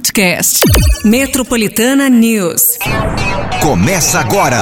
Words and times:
podcast. 0.00 0.60
Metropolitana 1.04 2.08
News. 2.08 2.78
Começa 3.60 4.20
agora. 4.20 4.58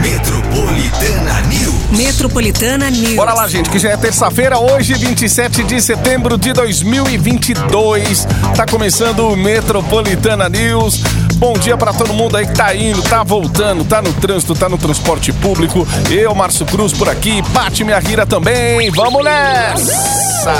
Metropolitana 0.00 1.42
News. 1.42 1.90
Metropolitana 1.90 2.90
News. 2.90 3.14
Bora 3.14 3.34
lá, 3.34 3.46
gente, 3.46 3.68
que 3.68 3.78
já 3.78 3.90
é 3.90 3.96
terça-feira, 3.98 4.58
hoje, 4.58 4.94
27 4.94 5.62
de 5.64 5.78
setembro 5.78 6.38
de 6.38 6.54
2022. 6.54 8.26
Tá 8.56 8.64
começando 8.64 9.28
o 9.28 9.36
Metropolitana 9.36 10.48
News. 10.48 11.02
Bom 11.34 11.52
dia 11.52 11.76
pra 11.76 11.92
todo 11.92 12.14
mundo 12.14 12.38
aí 12.38 12.46
que 12.46 12.54
tá 12.54 12.74
indo, 12.74 13.02
tá 13.02 13.22
voltando, 13.22 13.84
tá 13.84 14.00
no 14.00 14.14
trânsito, 14.14 14.54
tá 14.54 14.70
no 14.70 14.78
transporte 14.78 15.34
público. 15.34 15.86
Eu, 16.10 16.34
Márcio 16.34 16.64
Cruz, 16.64 16.94
por 16.94 17.10
aqui. 17.10 17.42
Pati 17.52 17.84
Minha 17.84 17.98
Rira 17.98 18.24
também. 18.24 18.90
Vamos 18.90 19.22
nessa! 19.22 20.52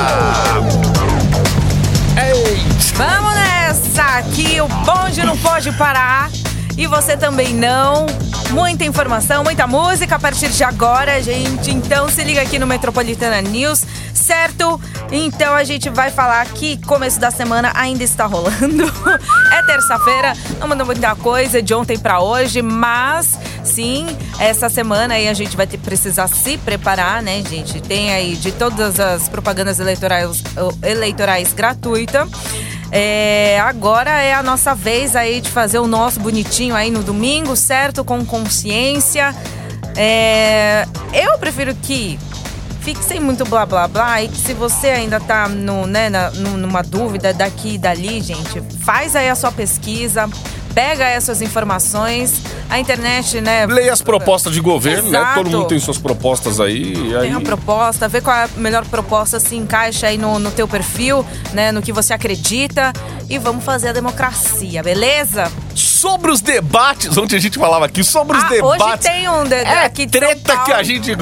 Vamos 2.95 3.35
nessa! 3.35 3.52
Aqui 3.73 4.61
o 4.61 4.69
bonde 4.85 5.23
não 5.25 5.37
pode 5.39 5.73
parar. 5.73 6.31
E 6.77 6.87
você 6.87 7.17
também 7.17 7.55
não. 7.55 8.05
Muita 8.51 8.85
informação, 8.85 9.43
muita 9.43 9.67
música 9.67 10.17
a 10.17 10.19
partir 10.19 10.51
de 10.51 10.63
agora, 10.63 11.23
gente. 11.23 11.71
Então 11.71 12.07
se 12.09 12.23
liga 12.23 12.43
aqui 12.43 12.59
no 12.59 12.67
Metropolitana 12.67 13.41
News, 13.41 13.85
certo? 14.13 14.79
Então 15.11 15.55
a 15.55 15.65
gente 15.65 15.89
vai 15.89 16.11
falar 16.11 16.45
que 16.47 16.77
começo 16.85 17.19
da 17.19 17.31
semana 17.31 17.73
ainda 17.75 18.05
está 18.05 18.27
rolando. 18.27 18.85
é 19.53 19.63
terça-feira, 19.63 20.35
não 20.61 20.69
mudou 20.69 20.85
muita 20.85 21.15
coisa 21.17 21.63
de 21.63 21.73
ontem 21.73 21.99
para 21.99 22.21
hoje, 22.21 22.61
mas 22.61 23.39
sim, 23.65 24.07
essa 24.39 24.69
semana 24.69 25.15
aí 25.15 25.29
a 25.29 25.35
gente 25.35 25.57
vai 25.57 25.67
ter, 25.67 25.79
precisar 25.79 26.29
se 26.29 26.59
preparar, 26.59 27.23
né, 27.23 27.43
gente? 27.49 27.81
Tem 27.81 28.13
aí 28.13 28.37
de 28.37 28.53
todas 28.53 29.01
as 29.01 29.29
propagandas 29.31 29.81
eleitorais, 29.81 30.43
eleitorais. 30.83 31.55
É, 32.95 33.59
agora 33.61 34.11
é 34.21 34.35
a 34.35 34.43
nossa 34.43 34.75
vez 34.75 35.17
aí 35.17 35.41
de 35.41 35.51
fazer 35.51 35.79
o 35.79 35.87
nosso 35.87 36.21
bonitinho 36.21 36.77
aí 36.77 36.91
no 36.91 37.03
domingo, 37.03 37.57
certo? 37.57 38.05
Com 38.05 38.23
consciência. 38.23 39.35
É, 39.97 40.87
eu 41.15 41.39
prefiro 41.39 41.75
que 41.75 42.19
fique 42.83 43.03
sem 43.03 43.19
muito 43.19 43.45
blá 43.45 43.65
blá 43.65 43.89
blá 43.89 44.23
e 44.23 44.29
que 44.29 44.37
se 44.37 44.53
você 44.53 44.89
ainda 44.89 45.19
tá 45.21 45.49
no, 45.49 45.87
né, 45.87 46.11
na, 46.11 46.31
numa 46.33 46.83
dúvida 46.83 47.33
daqui 47.33 47.75
e 47.75 47.79
dali, 47.79 48.21
gente, 48.21 48.61
faz 48.81 49.17
aí 49.17 49.31
a 49.31 49.35
sua 49.35 49.53
pesquisa, 49.53 50.29
pega 50.75 51.05
essas 51.05 51.41
informações. 51.43 52.33
A 52.69 52.79
internet, 52.79 53.41
né? 53.41 53.67
Leia 53.67 53.93
as 53.93 54.01
propostas 54.01 54.55
de 54.55 54.61
governo, 54.61 55.09
Exato. 55.09 55.25
né? 55.27 55.35
Todo 55.35 55.51
mundo 55.51 55.69
tem 55.69 55.79
suas 55.79 55.99
propostas 55.99 56.59
aí. 56.59 56.95
e 56.95 57.15
aí... 57.15 57.23
Tem 57.29 57.35
a 57.35 57.41
proposta, 57.41 58.09
vê 58.09 58.21
qual 58.23 58.35
é 58.35 58.45
a 58.45 58.49
melhor 58.57 58.85
proposta, 58.87 59.39
se 59.39 59.55
encaixa 59.57 60.07
aí 60.07 60.17
no, 60.17 60.39
no 60.39 60.51
teu 60.51 60.67
perfil, 60.67 61.25
né? 61.53 61.71
No 61.71 61.83
que 61.83 61.93
você 61.93 62.15
acredita. 62.15 62.93
E 63.29 63.39
vamos 63.39 63.63
fazer 63.65 63.89
a 63.89 63.93
democracia, 63.93 64.83
beleza? 64.83 65.51
Sobre 65.75 66.31
os 66.31 66.41
debates, 66.41 67.17
ontem 67.17 67.37
a 67.37 67.41
gente 67.41 67.59
falava 67.59 67.85
aqui, 67.87 68.03
sobre 68.03 68.37
os 68.37 68.45
Ah, 68.45 68.49
debates. 68.49 68.87
hoje 68.87 68.99
tem 68.99 69.29
um 69.29 69.45
de, 69.45 69.55
É 69.55 69.85
aqui 69.85 70.07
treta 70.07 70.57
que 70.65 70.73
a 70.73 70.83
gente. 70.83 71.13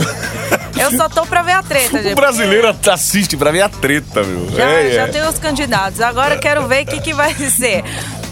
Eu 0.80 0.96
só 0.96 1.08
tô 1.08 1.26
pra 1.26 1.42
ver 1.42 1.52
a 1.52 1.62
treta, 1.62 1.98
gente. 2.02 2.12
o 2.12 2.16
brasileiro 2.16 2.74
assiste 2.90 3.36
pra 3.36 3.50
ver 3.50 3.62
a 3.62 3.68
treta, 3.68 4.22
meu. 4.22 4.50
Já, 4.56 4.64
É, 4.64 4.90
já 4.92 5.02
é. 5.02 5.06
tem 5.08 5.22
os 5.28 5.38
candidatos. 5.38 6.00
Agora 6.00 6.38
quero 6.38 6.66
ver 6.66 6.84
o 6.84 6.86
que, 6.86 7.00
que 7.00 7.12
vai 7.12 7.34
ser. 7.34 7.84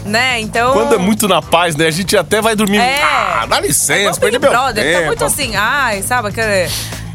Né? 0.09 0.39
Então. 0.41 0.73
Quando 0.73 0.95
é 0.95 0.97
muito 0.97 1.27
na 1.27 1.41
paz, 1.41 1.75
né? 1.75 1.85
A 1.87 1.91
gente 1.91 2.17
até 2.17 2.41
vai 2.41 2.55
dormir. 2.55 2.79
É. 2.79 3.01
Ah, 3.03 3.45
dá 3.47 3.57
É 3.57 3.61
licença, 3.61 4.19
Big 4.19 4.39
meu 4.39 4.49
Brother, 4.49 4.83
tempo. 4.83 4.99
tá 5.01 5.05
muito 5.07 5.23
assim, 5.25 5.55
ai, 5.55 6.01
sabe 6.01 6.29
aquele. 6.29 6.47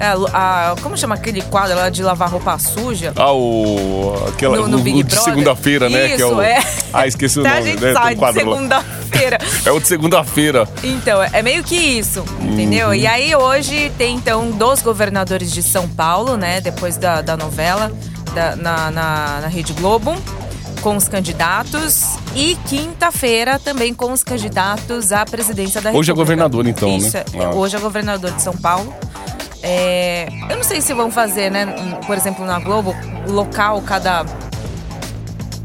é, 0.00 0.14
a- 0.32 0.74
como 0.82 0.96
chama 0.96 1.14
aquele 1.14 1.42
quadro 1.42 1.76
lá 1.76 1.88
de 1.90 2.02
lavar 2.02 2.28
roupa 2.30 2.58
suja? 2.58 3.12
Ah, 3.16 3.32
o. 3.32 4.14
Aquela, 4.28 4.56
No- 4.56 4.68
no 4.68 4.78
o- 4.78 4.98
o 4.98 5.02
de 5.04 5.16
segunda-feira, 5.16 5.88
né? 5.88 6.06
que 6.08 6.12
é 6.12 6.16
Isso, 6.16 6.34
o... 6.34 6.42
é. 6.42 6.62
Ah, 6.96 7.08
esqueci 7.08 7.40
o 7.40 7.42
nome, 7.42 7.56
a 7.56 7.60
gente 7.62 7.82
né? 7.82 7.92
Sai 7.92 8.14
um 8.14 8.18
de 8.18 8.32
segunda-feira. 8.34 9.38
É 9.66 9.70
o 9.72 9.80
de 9.80 9.86
segunda-feira. 9.88 10.68
Então, 10.82 11.20
é 11.22 11.42
meio 11.42 11.62
que 11.64 11.74
isso, 11.76 12.24
entendeu? 12.40 12.88
Uhum. 12.88 12.94
E 12.94 13.06
aí 13.06 13.34
hoje 13.34 13.90
tem 13.98 14.14
então 14.16 14.50
dos 14.52 14.80
governadores 14.82 15.50
de 15.52 15.62
São 15.62 15.88
Paulo, 15.88 16.36
né? 16.36 16.60
Depois 16.60 16.96
da, 16.96 17.20
da 17.22 17.36
novela 17.36 17.90
da- 18.34 18.54
na, 18.56 18.90
na, 18.90 19.38
na 19.42 19.48
Rede 19.48 19.72
Globo, 19.72 20.16
com 20.84 20.96
os 20.98 21.08
candidatos. 21.08 22.04
E 22.36 22.56
quinta-feira 22.68 23.58
também 23.58 23.94
com 23.94 24.12
os 24.12 24.22
candidatos 24.22 25.12
à 25.12 25.24
presidência 25.24 25.80
da 25.80 25.90
Hoje 25.90 26.10
é 26.10 26.12
República. 26.12 26.14
governador, 26.14 26.66
então, 26.66 26.90
né? 26.90 26.96
Isso, 26.98 27.16
é- 27.16 27.24
Ah. 27.42 27.50
hoje 27.54 27.74
é 27.74 27.78
governador 27.80 28.30
de 28.32 28.42
São 28.42 28.54
Paulo. 28.54 28.94
É, 29.62 30.28
eu 30.50 30.56
não 30.56 30.62
sei 30.62 30.82
se 30.82 30.92
vão 30.92 31.10
fazer, 31.10 31.50
né? 31.50 31.64
Por 32.06 32.16
exemplo, 32.18 32.44
na 32.44 32.58
Globo, 32.60 32.94
local, 33.26 33.80
cada. 33.80 34.26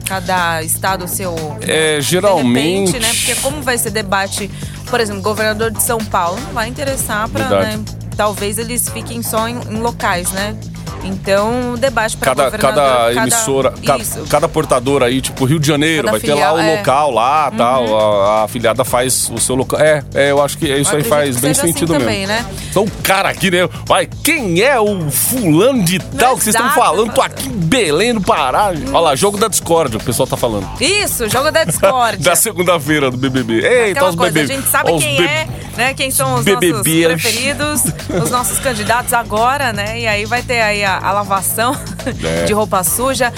Cada 0.05 0.63
estado 0.63 1.07
seu. 1.07 1.35
É, 1.61 1.99
geralmente. 2.01 2.93
repente, 2.93 2.99
né? 2.99 3.09
Porque 3.13 3.35
como 3.41 3.61
vai 3.61 3.77
ser 3.77 3.91
debate, 3.91 4.49
por 4.89 4.99
exemplo, 4.99 5.21
governador 5.21 5.69
de 5.69 5.83
São 5.83 5.99
Paulo, 5.99 6.39
não 6.47 6.53
vai 6.53 6.67
interessar 6.69 7.29
para, 7.29 7.47
né? 7.49 7.79
Talvez 8.17 8.57
eles 8.57 8.89
fiquem 8.89 9.21
só 9.21 9.47
em, 9.47 9.59
em 9.69 9.79
locais, 9.81 10.31
né? 10.31 10.55
Então, 11.03 11.73
o 11.73 11.77
debate 11.77 12.17
para 12.17 12.35
Cada, 12.35 12.57
cada 12.57 13.13
emissora, 13.13 13.73
ca- 13.85 13.97
Isso. 13.97 14.25
cada, 14.29 14.47
portadora 14.47 15.05
aí, 15.05 15.21
tipo 15.21 15.45
Rio 15.45 15.59
de 15.59 15.67
Janeiro, 15.67 16.03
Cada 16.05 16.11
vai 16.11 16.19
ter 16.19 16.33
lá 16.33 16.35
filial, 16.35 16.55
o 16.55 16.59
é. 16.59 16.63
Uhum. 16.71 16.77
local 16.77 17.11
lá, 17.11 17.51
tal. 17.51 17.99
A, 17.99 18.41
a 18.41 18.43
afiliada 18.43 18.83
faz 18.83 19.29
o 19.29 19.37
seu 19.39 19.55
local. 19.55 19.79
É, 19.79 20.03
é, 20.13 20.31
eu 20.31 20.41
acho 20.43 20.57
que 20.57 20.67
isso 20.67 20.95
aí 20.95 21.03
faz 21.03 21.37
bem 21.39 21.51
assim 21.51 21.67
sentido 21.67 21.93
também, 21.93 22.27
mesmo. 22.27 22.33
né? 22.33 22.45
Então, 22.69 22.83
o 22.83 22.91
cara 23.03 23.29
aqui, 23.29 23.49
né? 23.49 23.67
Vai, 23.85 24.07
quem 24.23 24.61
é 24.61 24.79
o 24.79 25.09
fulano 25.09 25.83
de 25.83 25.99
tal 25.99 26.35
que 26.37 26.43
vocês 26.43 26.55
estão 26.55 26.69
falando? 26.71 27.13
Tô 27.13 27.21
aqui 27.21 27.47
em 27.47 27.51
Belém, 27.51 28.13
no 28.13 28.21
Pará. 28.21 28.67
Olha 28.91 28.99
lá, 28.99 29.15
jogo 29.15 29.37
da 29.37 29.47
Discord, 29.47 29.97
o 29.97 29.99
pessoal 29.99 30.27
tá 30.27 30.37
falando. 30.37 30.67
Isso, 30.81 31.27
jogo 31.29 31.51
da 31.51 31.63
Discord. 31.65 32.17
Da 32.23 32.35
segunda-feira 32.35 33.09
do 33.09 33.17
BBB. 33.17 33.65
Eita, 33.65 33.91
Aquela 33.91 34.09
os 34.09 34.15
coisa, 34.15 34.33
bebês. 34.33 34.49
a 34.51 34.53
gente 34.61 34.69
sabe 34.69 34.91
os 34.91 35.03
quem 35.03 35.17
be- 35.17 35.23
é, 35.23 35.47
né? 35.77 35.93
Quem 35.93 36.11
são 36.11 36.35
os 36.35 36.43
BBB. 36.43 37.07
nossos 37.07 37.21
preferidos, 37.21 37.83
os 38.23 38.29
nossos 38.29 38.59
candidatos 38.59 39.13
agora, 39.13 39.71
né? 39.73 39.99
E 39.99 40.07
aí 40.07 40.25
vai 40.25 40.41
ter 40.41 40.61
aí 40.61 40.83
a, 40.83 40.88
a 40.97 41.11
lavação 41.11 41.75
É. 42.23 42.45
de 42.45 42.53
roupa 42.53 42.83
suja 42.83 43.31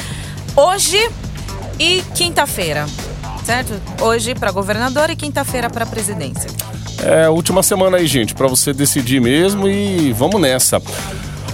hoje 0.55 0.97
e 1.79 2.01
quinta-feira, 2.15 2.85
certo? 3.43 3.73
Hoje 4.01 4.33
para 4.35 4.51
governador 4.51 5.09
e 5.09 5.15
quinta-feira 5.15 5.69
para 5.69 5.85
presidência. 5.85 6.49
É, 7.03 7.27
última 7.29 7.63
semana 7.63 7.97
aí, 7.97 8.05
gente, 8.07 8.33
pra 8.35 8.47
você 8.47 8.71
decidir 8.73 9.19
mesmo 9.19 9.67
e 9.67 10.13
vamos 10.13 10.39
nessa. 10.39 10.81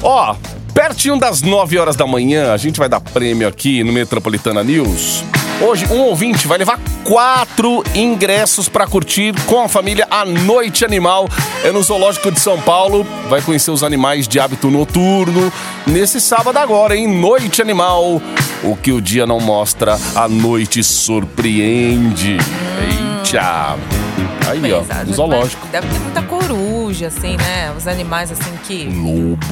Ó, 0.04 0.36
pertinho 0.74 1.18
das 1.18 1.42
9 1.42 1.78
horas 1.80 1.96
da 1.96 2.06
manhã, 2.06 2.52
a 2.54 2.58
gente 2.58 2.78
vai 2.80 2.90
dar 2.90 3.00
prêmio 3.00 3.48
aqui 3.48 3.84
no 3.84 3.94
Metropolitana 3.94 4.64
News. 4.64 5.24
Hoje, 5.60 5.88
um 5.92 6.02
ouvinte 6.02 6.48
vai 6.48 6.60
levar 6.60 6.80
quatro 7.04 7.84
ingressos 7.96 8.70
pra 8.70 8.86
curtir 8.86 9.34
com 9.48 9.64
a 9.64 9.68
família 9.68 10.08
a 10.10 10.24
Noite 10.24 10.86
Animal. 10.86 11.28
É 11.64 11.72
no 11.72 11.82
Zoológico 11.82 12.32
de 12.32 12.40
São 12.40 12.62
Paulo. 12.62 13.04
Vai 13.28 13.42
conhecer 13.42 13.72
os 13.72 13.84
animais 13.84 14.28
de 14.28 14.40
hábito 14.40 14.70
noturno. 14.70 15.52
Nesse 15.88 16.22
sábado 16.22 16.58
agora, 16.58 16.96
hein? 16.96 17.08
Noite 17.08 17.60
Animal. 17.60 18.22
O 18.64 18.76
que 18.76 18.92
o 18.92 19.02
dia 19.02 19.26
não 19.26 19.40
mostra, 19.40 19.98
a 20.16 20.28
noite 20.28 20.84
surpreende. 20.84 22.38
Eita! 23.24 23.78
Aí, 24.48 24.72
ó, 24.72 24.84
no 25.06 25.14
zoológico. 25.14 25.68
Deve 25.68 25.88
ter 25.88 26.00
muita 26.00 26.22
coruja, 26.22 27.08
assim, 27.08 27.36
né? 27.36 27.74
Os 27.76 27.88
animais, 27.88 28.32
assim, 28.32 28.52
que, 28.64 28.86
Lobo. 28.86 29.46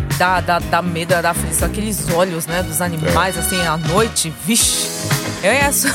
Que 0.00 0.14
dá, 0.18 0.40
dá, 0.40 0.58
dá 0.58 0.82
medo, 0.82 1.14
dá 1.20 1.30
aflição. 1.30 1.66
Aqueles 1.68 2.08
olhos, 2.14 2.46
né? 2.46 2.62
Dos 2.62 2.80
animais, 2.80 3.36
assim, 3.38 3.60
à 3.66 3.76
noite. 3.76 4.32
Vixe! 4.46 4.88
Eu 5.42 5.52
ia... 5.52 5.72
su- 5.72 5.88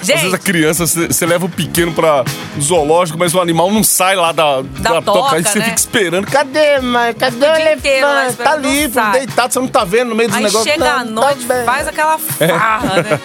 Às 0.00 0.06
vezes 0.06 0.26
a 0.26 0.30
Gente, 0.30 0.38
criança, 0.42 0.86
você 0.86 1.26
leva 1.26 1.44
o 1.46 1.48
pequeno 1.48 1.92
pra 1.92 2.22
zoológico, 2.58 3.18
mas 3.18 3.34
o 3.34 3.40
animal 3.40 3.68
não 3.68 3.82
sai 3.82 4.14
lá 4.14 4.30
da, 4.30 4.62
da, 4.62 5.02
toca, 5.02 5.34
Aí 5.34 5.42
você 5.42 5.58
né? 5.58 5.64
fica 5.64 5.76
esperando. 5.76 6.24
Cadê, 6.28 6.78
mãe? 6.78 7.12
Cadê 7.14 7.36
o 7.44 7.48
lá 7.48 7.60
elefante? 7.60 8.36
Tá 8.36 8.52
ali, 8.52 8.88
sai. 8.88 9.12
deitado, 9.12 9.52
você 9.52 9.58
não 9.58 9.66
tá 9.66 9.84
vendo 9.84 10.10
no 10.10 10.14
meio 10.14 10.28
dos 10.28 10.38
Aí 10.38 10.44
negócios. 10.44 10.72
chega 10.72 10.88
à 10.88 11.04
Não, 11.04 11.20
tá 11.20 11.26
noite, 11.28 11.44
bem. 11.46 11.64
faz 11.64 11.88
aquela 11.88 12.16
farra, 12.16 13.02
né? 13.02 13.20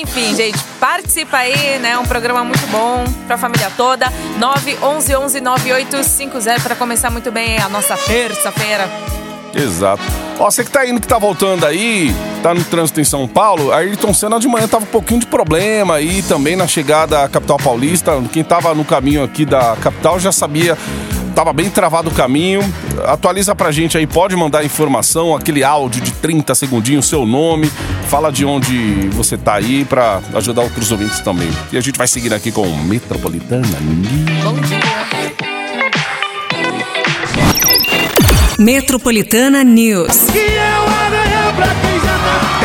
Enfim, 0.00 0.34
gente, 0.34 0.58
participa 0.80 1.36
aí, 1.36 1.78
né? 1.78 1.98
Um 1.98 2.06
programa 2.06 2.42
muito 2.42 2.66
bom 2.68 3.04
pra 3.26 3.36
família 3.36 3.70
toda. 3.76 4.10
911 4.38 5.14
11 5.14 5.40
9850 5.42 6.60
pra 6.60 6.74
começar 6.74 7.10
muito 7.10 7.30
bem 7.30 7.58
a 7.60 7.68
nossa 7.68 7.98
terça-feira. 7.98 8.88
Exato. 9.54 10.02
Ó, 10.38 10.50
você 10.50 10.64
que 10.64 10.70
tá 10.70 10.86
indo, 10.86 11.00
que 11.00 11.06
tá 11.06 11.18
voltando 11.18 11.64
aí, 11.64 12.14
tá 12.42 12.52
no 12.52 12.64
trânsito 12.64 13.00
em 13.00 13.04
São 13.04 13.26
Paulo, 13.28 13.72
a 13.72 13.76
Ayrton 13.76 14.12
Senna 14.12 14.40
de 14.40 14.48
manhã 14.48 14.66
tava 14.66 14.84
um 14.84 14.88
pouquinho 14.88 15.20
de 15.20 15.26
problema 15.26 15.94
aí 15.94 16.22
também 16.22 16.56
na 16.56 16.66
chegada 16.66 17.22
à 17.22 17.28
capital 17.28 17.56
paulista. 17.56 18.12
Quem 18.32 18.42
tava 18.42 18.74
no 18.74 18.84
caminho 18.84 19.22
aqui 19.22 19.44
da 19.44 19.76
capital 19.76 20.18
já 20.18 20.32
sabia. 20.32 20.76
Tava 21.34 21.52
bem 21.52 21.68
travado 21.68 22.10
o 22.10 22.14
caminho. 22.14 22.60
Atualiza 23.06 23.54
pra 23.54 23.72
gente 23.72 23.98
aí, 23.98 24.06
pode 24.06 24.36
mandar 24.36 24.64
informação, 24.64 25.34
aquele 25.34 25.64
áudio 25.64 26.00
de 26.00 26.12
30 26.12 26.54
segundinhos, 26.54 27.06
seu 27.06 27.26
nome, 27.26 27.70
fala 28.08 28.30
de 28.30 28.44
onde 28.44 29.08
você 29.10 29.36
tá 29.36 29.54
aí 29.54 29.84
pra 29.84 30.20
ajudar 30.34 30.62
outros 30.62 30.92
ouvintes 30.92 31.18
também. 31.20 31.50
E 31.72 31.76
a 31.76 31.80
gente 31.80 31.98
vai 31.98 32.06
seguir 32.06 32.32
aqui 32.32 32.52
com 32.52 32.66
Metropolitana. 32.84 33.66
Bom 34.44 34.54
dia. 34.60 35.43
Metropolitana 38.58 39.64
News. 39.64 40.28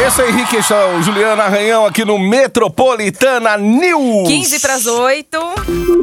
Vanessa 0.09 0.25
Henrique, 0.27 0.57
o 0.57 1.03
Juliana 1.03 1.43
Arranhão 1.43 1.85
aqui 1.85 2.03
no 2.03 2.17
Metropolitana 2.17 3.57
News. 3.57 4.27
15 4.27 4.59
para 4.59 4.73
as 4.73 4.87
8. 4.87 5.37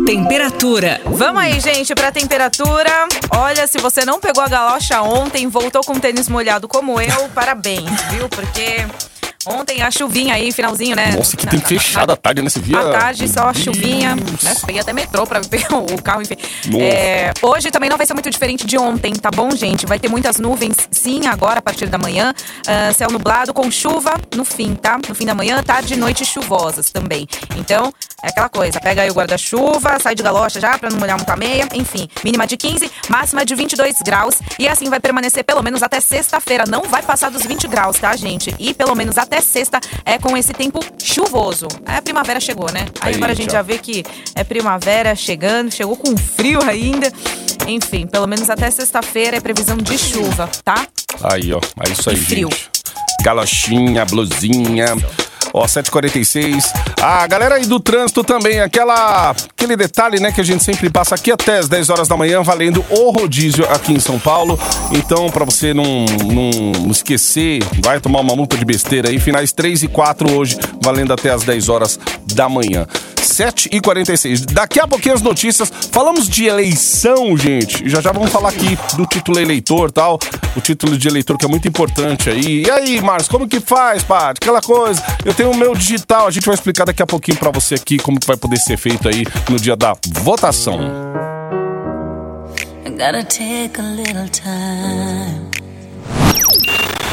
Temperatura. 0.07 1.01
Vamos 1.07 1.43
aí, 1.43 1.59
gente, 1.59 1.93
pra 1.93 2.13
temperatura. 2.13 2.91
Olha, 3.31 3.67
se 3.67 3.79
você 3.79 4.05
não 4.05 4.21
pegou 4.21 4.45
a 4.45 4.49
galocha 4.49 5.03
ontem, 5.03 5.49
voltou 5.49 5.83
com 5.83 5.99
tênis 5.99 6.29
molhado 6.29 6.69
como 6.69 7.01
eu, 7.01 7.29
parabéns, 7.35 7.91
viu? 8.13 8.29
Porque 8.29 8.87
Ontem 9.47 9.83
a 9.83 9.91
chuvinha 9.91 10.35
aí, 10.35 10.51
finalzinho, 10.51 10.97
né? 10.97 11.15
Nossa, 11.17 11.37
que 11.37 11.47
tem 11.47 11.61
fechado 11.61 12.11
a 12.13 12.17
tarde 12.17 12.43
nesse 12.43 12.61
dia. 12.61 12.79
À 12.79 12.91
tarde, 12.91 13.29
só 13.29 13.49
a 13.49 13.55
chuvinha. 13.55 14.17
Né? 14.17 14.55
Peguei 14.65 14.81
até 14.81 14.93
metrô 14.93 15.27
pra 15.27 15.41
pegar 15.41 15.75
o 15.77 16.03
carro, 16.03 16.23
enfim. 16.23 16.37
É, 16.81 17.33
hoje 17.41 17.71
também 17.71 17.89
não 17.89 17.97
vai 17.97 18.07
ser 18.07 18.15
muito 18.15 18.31
diferente 18.31 18.67
de 18.67 18.77
ontem, 18.77 19.13
tá 19.15 19.31
bom, 19.31 19.51
gente? 19.53 19.87
Vai 19.87 19.99
ter 19.99 20.09
muitas 20.09 20.39
nuvens, 20.39 20.77
sim, 20.91 21.27
agora, 21.27 21.61
a 21.61 21.63
partir 21.63 21.87
da 21.87 21.99
manhã. 21.99 22.35
Ah, 22.67 22.93
céu 22.93 23.11
nublado 23.11 23.55
com 23.55 23.71
chuva 23.71 24.15
no 24.35 24.45
fim, 24.45 24.75
tá? 24.75 24.99
No 25.09 25.15
fim 25.15 25.25
da 25.25 25.35
manhã, 25.35 25.63
tarde 25.63 25.95
e 25.95 25.97
noite 25.97 26.25
chuvosas 26.25 26.91
também. 26.91 27.27
Então, 27.57 27.93
é 28.23 28.29
aquela 28.31 28.49
coisa. 28.49 28.81
Pega 28.81 29.03
aí 29.03 29.11
o 29.11 29.15
guarda-chuva, 29.15 29.99
sai 30.01 30.15
de 30.15 30.23
galocha 30.23 30.61
já 30.61 30.77
pra 30.79 30.91
não 30.91 30.99
molhar 30.99 31.17
muito 31.17 31.31
a 31.31 31.37
meia. 31.37 31.69
Enfim, 31.75 32.09
mínima 32.25 32.47
de 32.47 32.57
15, 32.57 32.91
máxima 33.09 33.45
de 33.45 33.55
22 33.55 33.97
graus. 34.05 34.37
E 34.59 34.67
assim 34.67 34.89
vai 34.89 34.99
permanecer 34.99 35.45
pelo 35.45 35.63
menos 35.63 35.83
até 35.83 36.01
sexta-feira. 36.01 36.65
Não 36.67 36.83
vai 36.83 37.03
passar 37.03 37.31
dos 37.31 37.45
20 37.45 37.69
graus, 37.69 37.99
tá, 37.99 38.17
gente? 38.17 38.55
E 38.59 38.75
pelo 38.75 38.95
menos 38.95 39.19
até 39.19 39.36
sexta 39.41 39.81
é 40.05 40.19
com 40.19 40.37
esse 40.37 40.53
tempo 40.53 40.81
chuvoso. 41.03 41.67
Aí 41.85 41.97
a 41.99 42.03
primavera 42.03 42.41
chegou, 42.41 42.71
né? 42.73 42.87
Aí 43.01 43.15
agora 43.15 43.33
a 43.33 43.35
gente 43.37 43.53
já 43.53 43.63
vê 43.63 43.79
que 43.79 44.05
é 44.35 44.43
primavera 44.45 45.15
chegando, 45.15 45.73
chegou 45.73 45.97
com 45.97 46.17
frio 46.17 46.61
ainda. 46.63 47.13
Enfim, 47.67 48.07
pelo 48.07 48.27
menos 48.27 48.49
até 48.51 48.71
sexta-feira 48.71 49.37
é 49.37 49.41
previsão 49.41 49.77
de 49.77 49.99
chuva, 49.99 50.49
tá? 50.65 50.87
Aí, 51.23 51.53
ó. 51.53 51.61
É 51.87 51.91
isso 51.91 52.09
aí, 52.11 52.17
E 52.17 52.21
frio. 52.21 52.49
gente. 52.51 52.71
Galochinha, 53.25 54.05
blusinha. 54.05 54.87
Ó, 55.53 55.65
7h46. 55.65 56.73
A 57.01 57.27
galera 57.27 57.57
aí 57.57 57.67
do 57.67 57.81
trânsito 57.81 58.23
também, 58.25 58.61
aquela, 58.61 59.31
aquele 59.31 59.77
detalhe, 59.77 60.21
né, 60.21 60.33
que 60.33 60.41
a 60.41 60.45
gente 60.45 60.63
sempre 60.63 60.91
passa 60.91 61.15
aqui 61.15 61.31
até 61.31 61.59
as 61.59 61.69
10 61.69 61.91
horas 61.91 62.09
da 62.09 62.17
manhã, 62.17 62.43
valendo 62.43 62.85
o 62.91 63.11
rodízio 63.11 63.65
aqui 63.71 63.93
em 63.93 64.01
São 64.01 64.19
Paulo. 64.19 64.59
Então, 64.93 65.29
pra 65.31 65.45
você 65.45 65.73
não, 65.73 66.05
não 66.25 66.91
esquecer, 66.91 67.63
vai 67.83 68.01
tomar 68.01 68.21
uma 68.21 68.37
multa 68.37 68.57
de 68.57 68.65
besteira 68.65 69.09
aí, 69.09 69.19
finais 69.19 69.53
3 69.53 69.85
e 69.85 69.89
4 69.89 70.33
hoje, 70.33 70.59
valendo 70.83 71.13
até 71.13 71.31
as 71.31 71.45
10 71.45 71.69
horas 71.69 71.99
da 72.35 72.49
manhã. 72.49 72.87
7 73.27 73.69
e 73.73 73.81
46 73.81 74.43
Daqui 74.47 74.81
a 74.81 74.87
pouquinho 74.87 75.15
as 75.15 75.23
notícias. 75.23 75.71
Falamos 75.91 76.29
de 76.29 76.47
eleição, 76.47 77.37
gente. 77.37 77.89
Já 77.89 78.01
já 78.01 78.13
vamos 78.13 78.31
falar 78.31 78.51
aqui 78.51 78.79
do 78.97 79.07
título 79.07 79.39
eleitor 79.39 79.91
tal. 79.91 80.19
O 80.57 80.61
título 80.61 80.97
de 80.97 81.09
eleitor 81.09 81.37
que 81.37 81.45
é 81.45 81.49
muito 81.49 81.69
importante 81.69 82.31
aí. 82.31 82.65
E 82.65 82.71
aí, 82.71 83.01
Marcos, 83.01 83.29
como 83.29 83.49
que 83.49 83.61
faz, 83.61 84.03
Paty? 84.03 84.39
Aquela 84.43 84.61
coisa. 84.61 85.03
Eu 85.25 85.35
tenho 85.35 85.51
o 85.51 85.57
meu 85.57 85.75
digital. 85.75 86.27
A 86.27 86.31
gente 86.31 86.47
vai 86.47 86.55
explicar 86.55 86.85
daqui 86.85 87.03
a 87.03 87.07
pouquinho 87.07 87.37
pra 87.37 87.51
você 87.51 87.75
aqui 87.75 87.99
como 87.99 88.19
que 88.19 88.27
vai 88.27 88.37
poder 88.37 88.59
ser 88.59 88.77
feito 88.77 89.09
aí 89.09 89.25
no 89.49 89.57
dia 89.59 89.77
da 89.77 89.95
votação. 90.23 90.79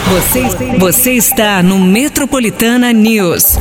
Você, 0.10 0.78
você 0.78 1.12
está 1.14 1.64
no 1.64 1.80
Metropolitana 1.80 2.94
News. 2.94 3.58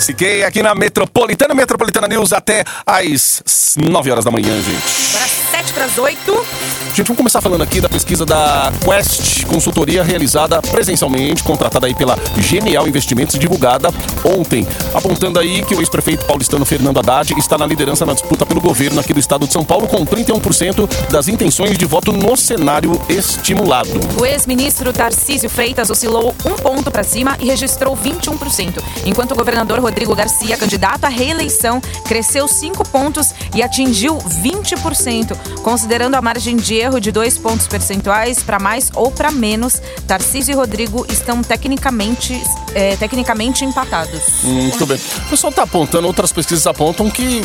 Fiquei 0.00 0.44
aqui 0.44 0.62
na 0.62 0.74
Metropolitana, 0.74 1.54
Metropolitana 1.54 2.08
News 2.08 2.32
até 2.32 2.64
às 2.86 3.76
9 3.76 4.10
horas 4.10 4.24
da 4.24 4.30
manhã, 4.30 4.60
gente. 4.62 5.14
Agora 5.14 5.28
7 5.28 5.72
para 5.72 5.84
as 5.84 5.98
8. 5.98 6.46
Gente, 6.92 7.06
vamos 7.06 7.18
começar 7.18 7.40
falando 7.40 7.62
aqui 7.62 7.80
da 7.80 7.88
pesquisa 7.88 8.26
da 8.26 8.72
Quest 8.84 9.44
Consultoria, 9.46 10.02
realizada 10.02 10.60
presencialmente, 10.60 11.42
contratada 11.44 11.86
aí 11.86 11.94
pela 11.94 12.18
Genial 12.36 12.88
Investimentos, 12.88 13.38
divulgada 13.38 13.90
ontem, 14.24 14.66
apontando 14.92 15.38
aí 15.38 15.62
que 15.64 15.72
o 15.72 15.80
ex-prefeito 15.80 16.26
paulistano 16.26 16.64
Fernando 16.64 16.98
Haddad 16.98 17.32
está 17.38 17.56
na 17.56 17.64
liderança 17.64 18.04
na 18.04 18.12
disputa 18.12 18.44
pelo 18.44 18.60
governo 18.60 18.98
aqui 18.98 19.14
do 19.14 19.20
estado 19.20 19.46
de 19.46 19.52
São 19.52 19.64
Paulo, 19.64 19.86
com 19.86 20.04
31% 20.04 21.08
das 21.10 21.28
intenções 21.28 21.78
de 21.78 21.86
voto 21.86 22.12
no 22.12 22.36
cenário 22.36 23.00
estimulado. 23.08 23.88
O 24.20 24.26
ex-ministro 24.26 24.92
Tarcísio 24.92 25.48
Freitas 25.48 25.90
oscilou 25.90 26.34
um 26.44 26.56
ponto 26.56 26.90
para 26.90 27.04
cima 27.04 27.36
e 27.40 27.46
registrou 27.46 27.96
21%, 27.96 28.82
enquanto 29.06 29.30
o 29.30 29.36
governador 29.36 29.78
Rodrigo 29.78 30.14
Garcia, 30.14 30.56
candidato 30.56 31.04
à 31.04 31.08
reeleição, 31.08 31.80
cresceu 32.04 32.48
5 32.48 32.88
pontos 32.88 33.32
e 33.54 33.62
atingiu 33.62 34.18
20%. 34.18 35.36
Considerando 35.62 36.16
a 36.16 36.22
margem 36.22 36.56
de 36.56 36.79
erro 36.80 37.00
de 37.00 37.12
dois 37.12 37.38
pontos 37.38 37.66
percentuais 37.68 38.42
para 38.42 38.58
mais 38.58 38.90
ou 38.94 39.10
para 39.10 39.30
menos, 39.30 39.80
Tarcísio 40.06 40.52
e 40.52 40.54
Rodrigo 40.54 41.06
estão 41.08 41.42
tecnicamente, 41.42 42.40
é, 42.74 42.96
tecnicamente 42.96 43.64
empatados. 43.64 44.20
Muito 44.42 44.84
bem. 44.86 44.98
O 45.26 45.30
pessoal 45.30 45.50
está 45.50 45.62
apontando, 45.62 46.06
outras 46.06 46.32
pesquisas 46.32 46.66
apontam 46.66 47.08
que 47.10 47.42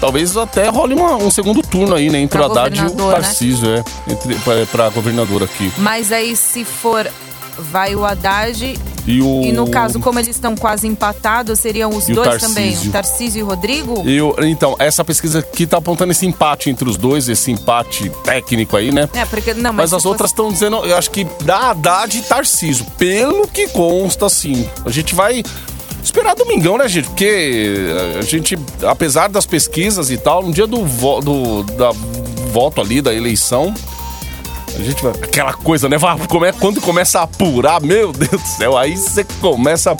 talvez 0.00 0.36
até 0.36 0.68
role 0.68 0.94
uma- 0.94 1.16
um 1.16 1.30
segundo 1.30 1.62
turno 1.62 1.94
aí, 1.94 2.08
né? 2.10 2.18
Entre 2.20 2.38
Pra 2.38 2.48
o 2.48 2.52
Haddad 2.52 2.78
e 2.78 2.80
o 2.86 2.94
né? 3.06 3.12
Tarcísio, 3.12 3.68
é. 3.74 3.84
Entre, 4.10 4.34
pra, 4.36 4.66
pra 4.66 4.88
governador 4.90 5.42
aqui. 5.42 5.72
Mas 5.78 6.12
aí, 6.12 6.36
se 6.36 6.64
for, 6.64 7.06
vai 7.58 7.94
o 7.94 8.04
Haddad. 8.04 8.78
E 9.08 9.22
o. 9.22 9.42
E 9.42 9.52
no 9.52 9.68
caso, 9.70 9.98
como 10.00 10.18
eles 10.18 10.36
estão 10.36 10.54
quase 10.54 10.86
empatados, 10.86 11.58
seriam 11.58 11.90
os 11.90 12.08
E 12.08 12.12
o 12.12 12.14
dois 12.14 12.28
Tarcísio. 12.28 12.54
também, 12.54 12.76
o 12.76 12.92
Tarcísio 12.92 13.38
e 13.40 13.42
Rodrigo? 13.42 14.08
Eu, 14.08 14.36
então, 14.40 14.76
essa 14.78 15.02
pesquisa 15.02 15.38
aqui 15.38 15.66
tá 15.66 15.78
apontando 15.78 16.12
esse 16.12 16.26
empate 16.26 16.68
entre 16.68 16.86
os 16.86 16.98
dois, 16.98 17.28
esse 17.28 17.50
empate 17.50 18.10
técnico 18.22 18.76
aí, 18.76 18.92
né? 18.92 19.08
É, 19.14 19.24
porque 19.24 19.54
não, 19.54 19.72
Mas, 19.72 19.90
mas, 19.90 19.94
as 19.94 20.04
outras 20.04 20.30
estão 20.30 20.52
dizendo, 20.52 20.76
eu 20.84 20.96
acho 20.96 21.10
que 21.10 21.24
da 21.42 21.70
Haddad 21.70 22.18
e 22.18 22.22
Tarcísio. 22.22 22.84
Pelo 22.98 23.48
que 23.48 23.68
consta, 23.68 24.26
assim. 24.26 24.68
A 24.84 24.90
gente 24.90 25.14
vai 25.14 25.42
esperar 26.04 26.34
domingão, 26.34 26.76
né, 26.76 26.86
gente? 26.86 27.06
Porque 27.08 27.76
a 28.18 28.22
gente, 28.22 28.58
apesar 28.86 29.28
das 29.28 29.46
pesquisas 29.46 30.10
e 30.10 30.18
tal, 30.18 30.42
no 30.42 30.52
dia 30.52 30.66
do, 30.66 30.84
vo, 30.84 31.20
do 31.20 31.62
da 31.62 31.92
voto 32.52 32.80
ali, 32.80 33.00
da 33.00 33.14
eleição, 33.14 33.74
a 34.80 34.84
gente 34.84 35.02
vai. 35.02 35.12
Aquela 35.12 35.52
coisa, 35.52 35.88
né? 35.88 35.98
Vai, 35.98 36.16
come- 36.26 36.52
Quando 36.52 36.80
começa 36.80 37.20
a 37.20 37.22
apurar, 37.24 37.80
meu 37.80 38.12
Deus 38.12 38.30
do 38.42 38.48
céu, 38.48 38.76
aí 38.76 38.96
você 38.96 39.24
começa. 39.40 39.96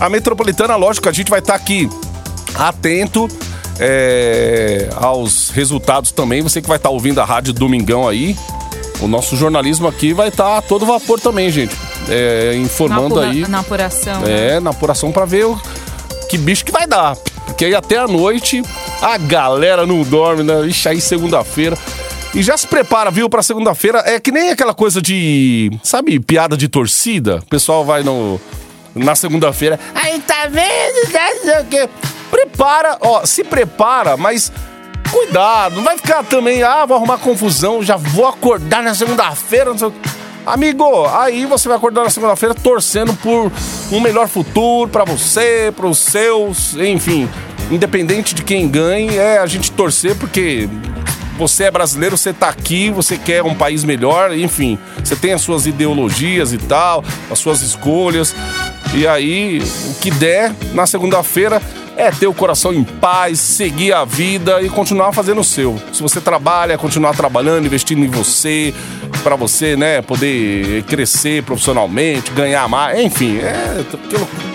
A 0.00 0.08
metropolitana, 0.08 0.76
lógico, 0.76 1.08
a 1.08 1.12
gente 1.12 1.30
vai 1.30 1.40
estar 1.40 1.54
aqui 1.54 1.88
atento. 2.54 3.28
é, 3.80 4.88
aos 4.96 5.50
resultados 5.50 6.10
também. 6.10 6.42
Você 6.42 6.60
que 6.60 6.66
vai 6.68 6.76
estar 6.78 6.90
ouvindo 6.90 7.20
a 7.20 7.24
rádio 7.24 7.52
domingão 7.52 8.08
aí. 8.08 8.36
O 9.00 9.06
nosso 9.06 9.36
jornalismo 9.36 9.86
aqui 9.86 10.12
vai 10.12 10.28
estar 10.28 10.58
a 10.58 10.62
todo 10.62 10.84
vapor 10.84 11.20
também, 11.20 11.48
gente. 11.50 11.76
É, 12.08 12.54
informando 12.56 13.14
na, 13.14 13.20
apura- 13.22 13.28
aí. 13.30 13.48
na 13.48 13.58
apuração. 13.60 14.20
né? 14.22 14.56
É, 14.56 14.60
na 14.60 14.70
apuração 14.70 15.12
pra 15.12 15.24
ver 15.24 15.46
o, 15.46 15.60
que 16.28 16.36
bicho 16.36 16.64
que 16.64 16.72
vai 16.72 16.86
dar. 16.88 17.14
Porque 17.46 17.64
aí 17.66 17.74
até 17.74 17.96
a 17.96 18.08
noite 18.08 18.62
a 19.00 19.16
galera 19.16 19.86
não 19.86 20.02
dorme, 20.02 20.42
né? 20.42 20.66
Ixi, 20.66 20.88
aí 20.88 21.00
segunda-feira. 21.00 21.78
E 22.34 22.42
já 22.42 22.56
se 22.56 22.66
prepara, 22.66 23.10
viu, 23.10 23.28
pra 23.28 23.42
segunda-feira. 23.42 24.02
É 24.04 24.20
que 24.20 24.30
nem 24.30 24.50
aquela 24.50 24.74
coisa 24.74 25.00
de. 25.00 25.70
Sabe, 25.82 26.20
piada 26.20 26.56
de 26.56 26.68
torcida? 26.68 27.38
O 27.38 27.46
pessoal 27.46 27.84
vai 27.84 28.02
no. 28.02 28.40
Na 28.94 29.14
segunda-feira. 29.14 29.78
Aí 29.94 30.20
tá 30.20 30.46
vendo? 30.48 31.12
Não 31.12 31.42
sei 31.42 31.60
o 31.60 31.64
quê. 31.66 31.88
Prepara, 32.30 32.98
ó, 33.00 33.24
se 33.24 33.44
prepara, 33.44 34.16
mas. 34.16 34.52
Cuidado, 35.10 35.76
não 35.76 35.82
vai 35.84 35.96
ficar 35.96 36.22
também, 36.22 36.62
ah, 36.62 36.84
vou 36.84 36.94
arrumar 36.94 37.16
confusão, 37.16 37.82
já 37.82 37.96
vou 37.96 38.26
acordar 38.26 38.82
na 38.82 38.94
segunda-feira, 38.94 39.70
não 39.70 39.78
sei 39.78 39.88
o 39.88 39.90
quê. 39.90 39.98
Amigo, 40.44 41.06
aí 41.06 41.46
você 41.46 41.66
vai 41.66 41.78
acordar 41.78 42.04
na 42.04 42.10
segunda-feira 42.10 42.54
torcendo 42.54 43.14
por 43.14 43.50
um 43.90 44.00
melhor 44.00 44.28
futuro 44.28 44.90
pra 44.90 45.04
você, 45.04 45.72
pros 45.74 45.98
seus, 45.98 46.74
enfim. 46.74 47.28
Independente 47.70 48.34
de 48.34 48.42
quem 48.42 48.68
ganhe, 48.68 49.16
é 49.16 49.38
a 49.38 49.46
gente 49.46 49.70
torcer 49.72 50.14
porque 50.16 50.68
você 51.38 51.64
é 51.64 51.70
brasileiro, 51.70 52.16
você 52.16 52.32
tá 52.32 52.48
aqui, 52.48 52.90
você 52.90 53.16
quer 53.16 53.44
um 53.44 53.54
país 53.54 53.84
melhor, 53.84 54.36
enfim. 54.36 54.76
Você 55.02 55.14
tem 55.14 55.32
as 55.32 55.40
suas 55.40 55.66
ideologias 55.66 56.52
e 56.52 56.58
tal, 56.58 57.04
as 57.30 57.38
suas 57.38 57.62
escolhas. 57.62 58.34
E 58.92 59.06
aí, 59.06 59.62
o 59.86 59.94
que 60.00 60.10
der 60.10 60.52
na 60.74 60.86
segunda-feira 60.86 61.62
é 61.96 62.10
ter 62.10 62.26
o 62.26 62.34
coração 62.34 62.72
em 62.72 62.82
paz, 62.82 63.38
seguir 63.38 63.92
a 63.92 64.04
vida 64.04 64.60
e 64.62 64.68
continuar 64.68 65.12
fazendo 65.12 65.40
o 65.40 65.44
seu. 65.44 65.80
Se 65.92 66.02
você 66.02 66.20
trabalha, 66.20 66.76
continuar 66.76 67.14
trabalhando, 67.14 67.66
investindo 67.66 68.04
em 68.04 68.08
você, 68.08 68.74
pra 69.22 69.36
você, 69.36 69.76
né, 69.76 70.02
poder 70.02 70.82
crescer 70.84 71.42
profissionalmente, 71.42 72.30
ganhar 72.32 72.68
mais, 72.68 73.00
enfim, 73.00 73.38
é 73.38 73.84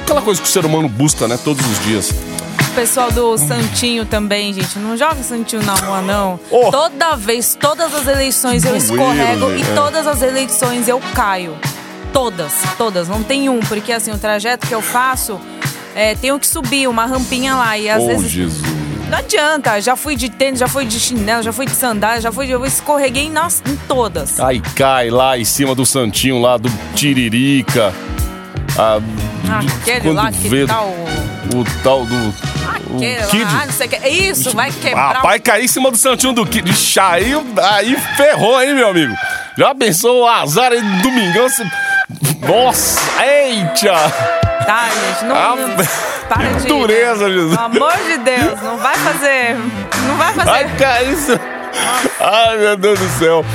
aquela 0.03 0.21
coisa 0.21 0.41
que 0.41 0.47
o 0.47 0.51
ser 0.51 0.65
humano 0.65 0.89
busca, 0.89 1.27
né, 1.27 1.37
todos 1.43 1.65
os 1.65 1.83
dias. 1.83 2.32
O 2.73 2.75
pessoal 2.75 3.11
do 3.11 3.37
Santinho 3.37 4.03
também, 4.03 4.51
gente. 4.51 4.79
Não 4.79 4.97
joga 4.97 5.21
Santinho 5.21 5.61
na 5.61 5.75
rua, 5.75 6.01
não. 6.01 6.39
Oh. 6.49 6.71
Toda 6.71 7.15
vez, 7.15 7.55
todas 7.57 7.93
as 7.93 8.07
eleições 8.07 8.65
eu 8.65 8.75
escorrego 8.75 9.45
velho, 9.45 9.59
e 9.59 9.61
é. 9.61 9.75
todas 9.75 10.07
as 10.07 10.23
eleições 10.23 10.87
eu 10.87 10.99
caio. 11.13 11.55
Todas, 12.11 12.51
todas. 12.75 13.07
Não 13.07 13.21
tem 13.21 13.47
um, 13.47 13.59
porque 13.59 13.91
assim, 13.91 14.11
o 14.11 14.17
trajeto 14.17 14.65
que 14.65 14.73
eu 14.73 14.81
faço, 14.81 15.39
é, 15.93 16.15
tenho 16.15 16.39
que 16.39 16.47
subir 16.47 16.87
uma 16.87 17.05
rampinha 17.05 17.53
lá. 17.55 17.77
E 17.77 17.87
às 17.87 18.01
oh, 18.01 18.07
vezes 18.07 18.31
Jesus. 18.31 18.63
Não 19.07 19.19
adianta, 19.19 19.79
já 19.79 19.95
fui 19.95 20.15
de 20.15 20.29
tênis, 20.29 20.59
já 20.59 20.67
fui 20.67 20.83
de 20.83 20.99
chinelo, 20.99 21.43
já 21.43 21.53
fui 21.53 21.67
de 21.67 21.75
sandália, 21.75 22.21
já 22.21 22.31
fui 22.31 22.47
de. 22.47 22.53
Eu 22.53 22.65
escorreguei 22.65 23.29
nas, 23.29 23.61
em 23.67 23.75
todas. 23.87 24.39
Aí 24.39 24.59
cai 24.75 25.11
lá 25.11 25.37
em 25.37 25.45
cima 25.45 25.75
do 25.75 25.85
santinho 25.85 26.41
lá 26.41 26.57
do 26.57 26.71
Tiririca. 26.95 27.93
Ah, 28.75 28.99
Aquele 29.79 30.11
lá 30.11 30.31
que 30.31 30.49
vê 30.49 30.65
tal. 30.65 30.87
O 30.87 31.83
tal 31.83 32.03
do. 32.07 32.52
O 32.97 33.27
Kid. 33.27 33.43
lá, 33.43 33.65
não 33.65 33.73
sei 33.73 33.87
o 33.87 33.89
que. 33.89 34.07
Isso, 34.07 34.55
vai 34.55 34.71
quebrar. 34.71 35.15
Rapaz, 35.15 35.41
cair 35.43 35.65
em 35.65 35.67
cima 35.67 35.91
do 35.91 35.97
santinho 35.97 36.33
do 36.33 36.45
Kid. 36.45 36.69
Ixi, 36.69 36.99
Aí, 36.99 37.33
aí 37.57 37.97
ferrou, 38.15 38.61
hein, 38.61 38.73
meu 38.73 38.89
amigo? 38.89 39.13
Já 39.57 39.73
pensou 39.75 40.21
o 40.21 40.27
azar 40.27 40.71
aí 40.71 40.81
do 40.81 41.01
domingão? 41.01 41.47
Você... 41.49 41.63
Nossa, 42.47 43.01
eita! 43.23 43.93
Tá, 44.65 44.89
gente, 44.89 45.25
não. 45.25 45.35
Ah, 45.35 45.55
não 45.55 45.75
para 46.29 46.53
de. 46.53 46.67
dureza, 46.67 47.29
Jesus. 47.29 47.57
Pelo 47.57 47.85
amor 47.85 47.97
de 48.05 48.17
Deus, 48.17 48.61
não 48.61 48.77
vai 48.77 48.95
fazer. 48.95 49.55
Não 50.07 50.15
vai 50.17 50.33
fazer. 50.33 50.49
Vai 50.49 50.75
cair 50.77 51.11
isso. 51.11 51.39
Ai, 52.19 52.57
meu 52.57 52.77
Deus 52.77 52.99
do 52.99 53.09
céu. 53.19 53.45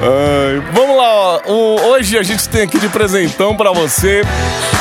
Ai, 0.00 0.60
vamos 0.72 0.96
lá, 0.96 1.14
ó. 1.14 1.40
O- 1.46 1.80
hoje 1.90 2.18
a 2.18 2.22
gente 2.22 2.48
tem 2.48 2.62
aqui 2.62 2.78
de 2.78 2.88
presentão 2.88 3.56
pra 3.56 3.72
você 3.72 4.22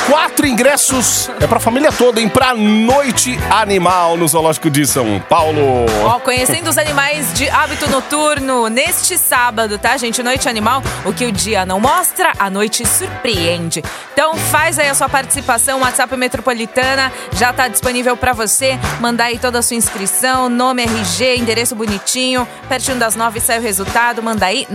quatro 0.10 0.46
ingressos. 0.46 1.30
É 1.40 1.48
pra 1.48 1.60
família 1.60 1.92
toda, 1.92 2.20
hein? 2.20 2.28
Pra 2.28 2.54
Noite 2.56 3.40
Animal 3.50 4.18
no 4.18 4.28
Zoológico 4.28 4.70
de 4.70 4.86
São 4.86 5.20
Paulo. 5.30 5.86
Ó, 6.04 6.20
conhecendo 6.20 6.70
os 6.70 6.78
animais 6.78 7.32
de 7.34 7.48
hábito 7.50 7.90
noturno 7.90 8.68
neste 8.68 9.18
sábado, 9.18 9.78
tá, 9.78 9.96
gente? 9.98 10.22
Noite 10.24 10.50
Animal, 10.50 10.82
o 11.06 11.14
que 11.14 11.26
o 11.26 11.32
dia 11.32 11.66
não 11.66 11.80
mostra, 11.80 12.34
a 12.38 12.50
noite 12.50 12.86
surpreende. 12.86 13.82
Então 14.14 14.36
faz 14.36 14.78
aí 14.78 14.90
a 14.90 14.94
sua 14.96 15.08
participação, 15.08 15.80
WhatsApp 15.82 16.18
Metropolitana 16.18 17.12
já 17.34 17.54
tá 17.54 17.68
disponível 17.68 18.18
pra 18.18 18.34
você. 18.34 18.78
Mandar 19.00 19.26
aí 19.26 19.38
toda 19.40 19.60
a 19.60 19.62
sua 19.62 19.78
inscrição, 19.78 20.50
nome, 20.50 20.84
RG, 20.84 21.38
endereço 21.38 21.76
bonitinho. 21.76 22.48
Pertinho 22.68 22.98
das 22.98 23.16
nove 23.16 23.40
sai 23.40 23.60
o 23.60 23.62
resultado. 23.62 24.22
Manda 24.22 24.48
aí 24.48 24.68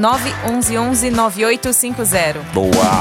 911 0.42 1.10
9850. 1.10 2.40
Boa. 2.52 3.00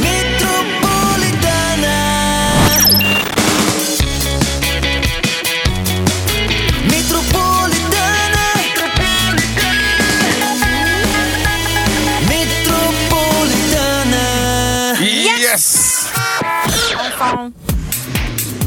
Metropolitana 0.00 1.96
Metropolitana 6.90 8.46
Metropolitana 12.28 14.24
Yes! 15.00 15.88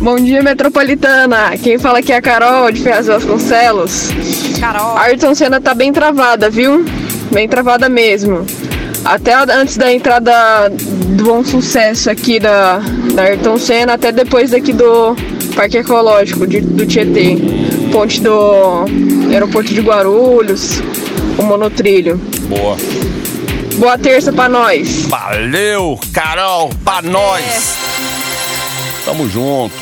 Bom 0.01 0.15
dia, 0.15 0.41
Metropolitana. 0.41 1.55
Quem 1.57 1.77
fala 1.77 1.99
aqui 1.99 2.11
é 2.11 2.17
a 2.17 2.21
Carol, 2.21 2.71
de 2.71 2.81
Ferraz 2.81 3.05
Vasconcelos. 3.07 4.07
Carol. 4.59 4.97
A 4.97 5.01
Ayrton 5.03 5.35
Senna 5.35 5.61
tá 5.61 5.75
bem 5.75 5.93
travada, 5.93 6.49
viu? 6.49 6.83
Bem 7.31 7.47
travada 7.47 7.87
mesmo. 7.89 8.45
Até 9.03 9.33
antes 9.33 9.77
da 9.77 9.91
entrada 9.91 10.69
do 10.69 11.23
Bom 11.23 11.43
Sucesso 11.43 12.09
aqui 12.09 12.39
da, 12.39 12.79
da 13.15 13.23
Ayrton 13.23 13.57
Senna, 13.57 13.93
até 13.93 14.11
depois 14.11 14.51
daqui 14.51 14.73
do 14.73 15.15
Parque 15.55 15.77
Ecológico 15.77 16.45
de- 16.45 16.61
do 16.61 16.85
Tietê. 16.85 17.37
Ponte 17.91 18.21
do 18.21 18.85
Aeroporto 19.31 19.73
de 19.73 19.81
Guarulhos, 19.81 20.81
o 21.37 21.43
monotrilho. 21.43 22.17
Boa. 22.47 22.77
Boa 23.77 23.97
terça 23.97 24.31
pra 24.31 24.47
nós. 24.47 25.05
Valeu, 25.07 25.99
Carol, 26.13 26.69
pra 26.85 27.01
nós. 27.01 27.75
Tamo 29.03 29.27
junto. 29.27 29.73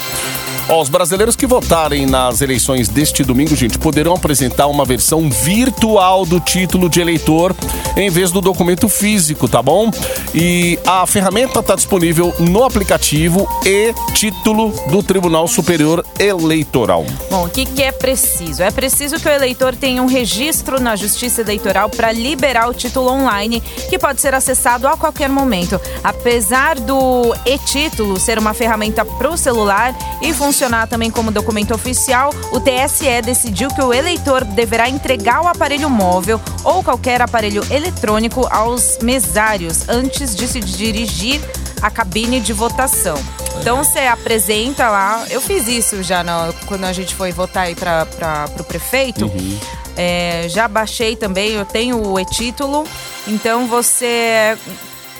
Ó, 0.70 0.84
os 0.84 0.88
brasileiros 0.88 1.36
que 1.36 1.48
votarem 1.48 2.06
nas 2.06 2.42
eleições 2.42 2.88
deste 2.88 3.24
domingo, 3.24 3.56
gente, 3.56 3.80
poderão 3.80 4.14
apresentar 4.14 4.68
uma 4.68 4.86
versão 4.86 5.28
virtual 5.28 6.28
do 6.28 6.40
título 6.40 6.88
de 6.88 7.02
eleitor 7.02 7.56
em 7.98 8.08
vez 8.12 8.32
do 8.32 8.40
documento 8.40 8.88
físico, 8.88 9.48
tá 9.48 9.64
bom? 9.64 9.90
E 10.34 10.78
a 10.86 11.08
ferramenta 11.08 11.60
está 11.60 11.76
disponível 11.76 12.32
no 12.38 12.64
aplicativo 12.64 13.50
e 13.66 13.96
título 14.14 14.72
do 14.92 15.02
Tribunal 15.02 15.48
Superior 15.48 16.06
Eleitoral. 16.20 17.04
Bom, 17.32 17.46
o 17.46 17.50
que, 17.50 17.66
que 17.66 17.82
é 17.82 17.92
preciso? 17.92 18.62
É 18.62 18.70
preciso 18.70 19.20
que 19.20 19.28
o 19.28 19.32
eleitor 19.32 19.76
tenha 19.76 20.04
um 20.04 20.06
registro 20.06 20.80
na 20.80 20.96
Justiça 20.96 21.42
Eleitoral 21.42 21.90
para 21.90 22.12
liberar 22.12 22.70
o 22.70 22.76
título 22.76 23.10
online, 23.10 23.60
que 23.90 23.98
pode 23.98 24.22
ser 24.22 24.36
acessado 24.36 24.88
a 24.88 24.96
qualquer 24.96 25.30
momento. 25.30 25.82
Apesar 26.04 26.80
do 26.80 27.34
e-título 27.44 28.20
ser 28.20 28.38
uma 28.38 28.54
ferramenta 28.54 29.04
para 29.04 29.32
o 29.32 29.38
celular 29.38 29.98
e 30.22 30.32
funcionar 30.32 30.59
também 30.90 31.10
como 31.10 31.32
documento 31.32 31.74
oficial, 31.74 32.32
o 32.52 32.60
TSE 32.60 33.22
decidiu 33.24 33.70
que 33.70 33.82
o 33.82 33.94
eleitor 33.94 34.44
deverá 34.44 34.90
entregar 34.90 35.42
o 35.42 35.48
aparelho 35.48 35.90
móvel 35.90 36.40
ou 36.64 36.84
qualquer 36.84 37.22
aparelho 37.22 37.66
eletrônico 37.72 38.46
aos 38.52 38.98
mesários 39.02 39.88
antes 39.88 40.36
de 40.36 40.48
se 40.48 40.60
dirigir 40.60 41.40
à 41.82 41.90
cabine 41.90 42.40
de 42.42 42.52
votação. 42.52 43.18
Então 43.62 43.84
você 43.84 44.00
apresenta 44.00 44.90
lá. 44.90 45.26
Eu 45.30 45.40
fiz 45.42 45.68
isso 45.68 46.02
já 46.04 46.24
no- 46.24 46.54
quando 46.66 46.84
a 46.86 46.94
gente 46.94 47.16
foi 47.16 47.32
votar 47.32 47.64
aí 47.68 47.76
para 47.76 48.06
o 48.60 48.64
prefeito. 48.64 49.32
É, 49.96 50.46
já 50.50 50.68
baixei 50.68 51.16
também, 51.16 51.52
eu 51.54 51.66
tenho 51.66 52.02
o 52.06 52.20
e-título. 52.20 52.86
Então 53.28 53.68
você 53.68 54.58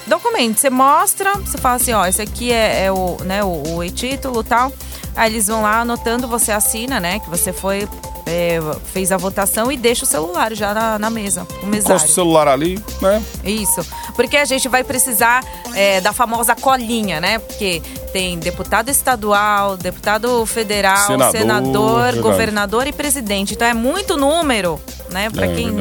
documento, 0.08 0.58
você 0.58 0.70
mostra, 0.72 1.34
você 1.36 1.58
fala 1.58 1.76
assim, 1.76 1.94
ó, 1.94 2.06
esse 2.06 2.22
aqui 2.22 2.52
é, 2.52 2.86
é 2.86 2.92
o, 2.92 3.18
né, 3.26 3.44
o, 3.44 3.76
o 3.76 3.84
e-título 3.84 4.42
e 4.42 4.44
tal. 4.44 4.74
Aí 5.16 5.32
eles 5.32 5.48
vão 5.48 5.62
lá 5.62 5.82
anotando, 5.82 6.28
você 6.28 6.52
assina, 6.52 7.00
né, 7.00 7.20
que 7.20 7.30
você 7.30 7.52
foi, 7.52 7.88
é, 8.26 8.60
fez 8.94 9.12
a 9.12 9.18
votação 9.18 9.72
e 9.72 9.76
deixa 9.78 10.06
o 10.06 10.08
celular 10.08 10.54
já 10.54 10.74
na, 10.74 10.98
na 11.00 11.10
mesa, 11.10 11.46
o 11.62 11.66
mesário. 11.66 11.96
Encosta 11.96 12.10
o 12.10 12.14
celular 12.14 12.48
ali, 12.48 12.80
né? 13.02 13.22
Isso. 13.44 13.86
Porque 14.16 14.38
a 14.38 14.46
gente 14.46 14.68
vai 14.68 14.84
precisar 14.84 15.44
é, 15.74 16.00
da 16.02 16.14
famosa 16.14 16.56
colinha, 16.56 17.20
né? 17.20 17.40
Porque 17.40 17.82
tem 18.14 18.38
deputado 18.40 18.90
estadual, 18.90 19.76
deputado 19.78 20.46
federal, 20.46 21.08
Senador, 21.08 21.32
senador, 21.32 22.16
governador 22.22 22.88
e 22.88 22.92
presidente. 22.92 23.54
Então 23.56 23.68
é 23.68 23.74
muito 23.74 24.16
número, 24.18 24.80
né? 25.10 25.30
Pra 25.30 25.46
É, 25.48 25.56
quem 25.56 25.76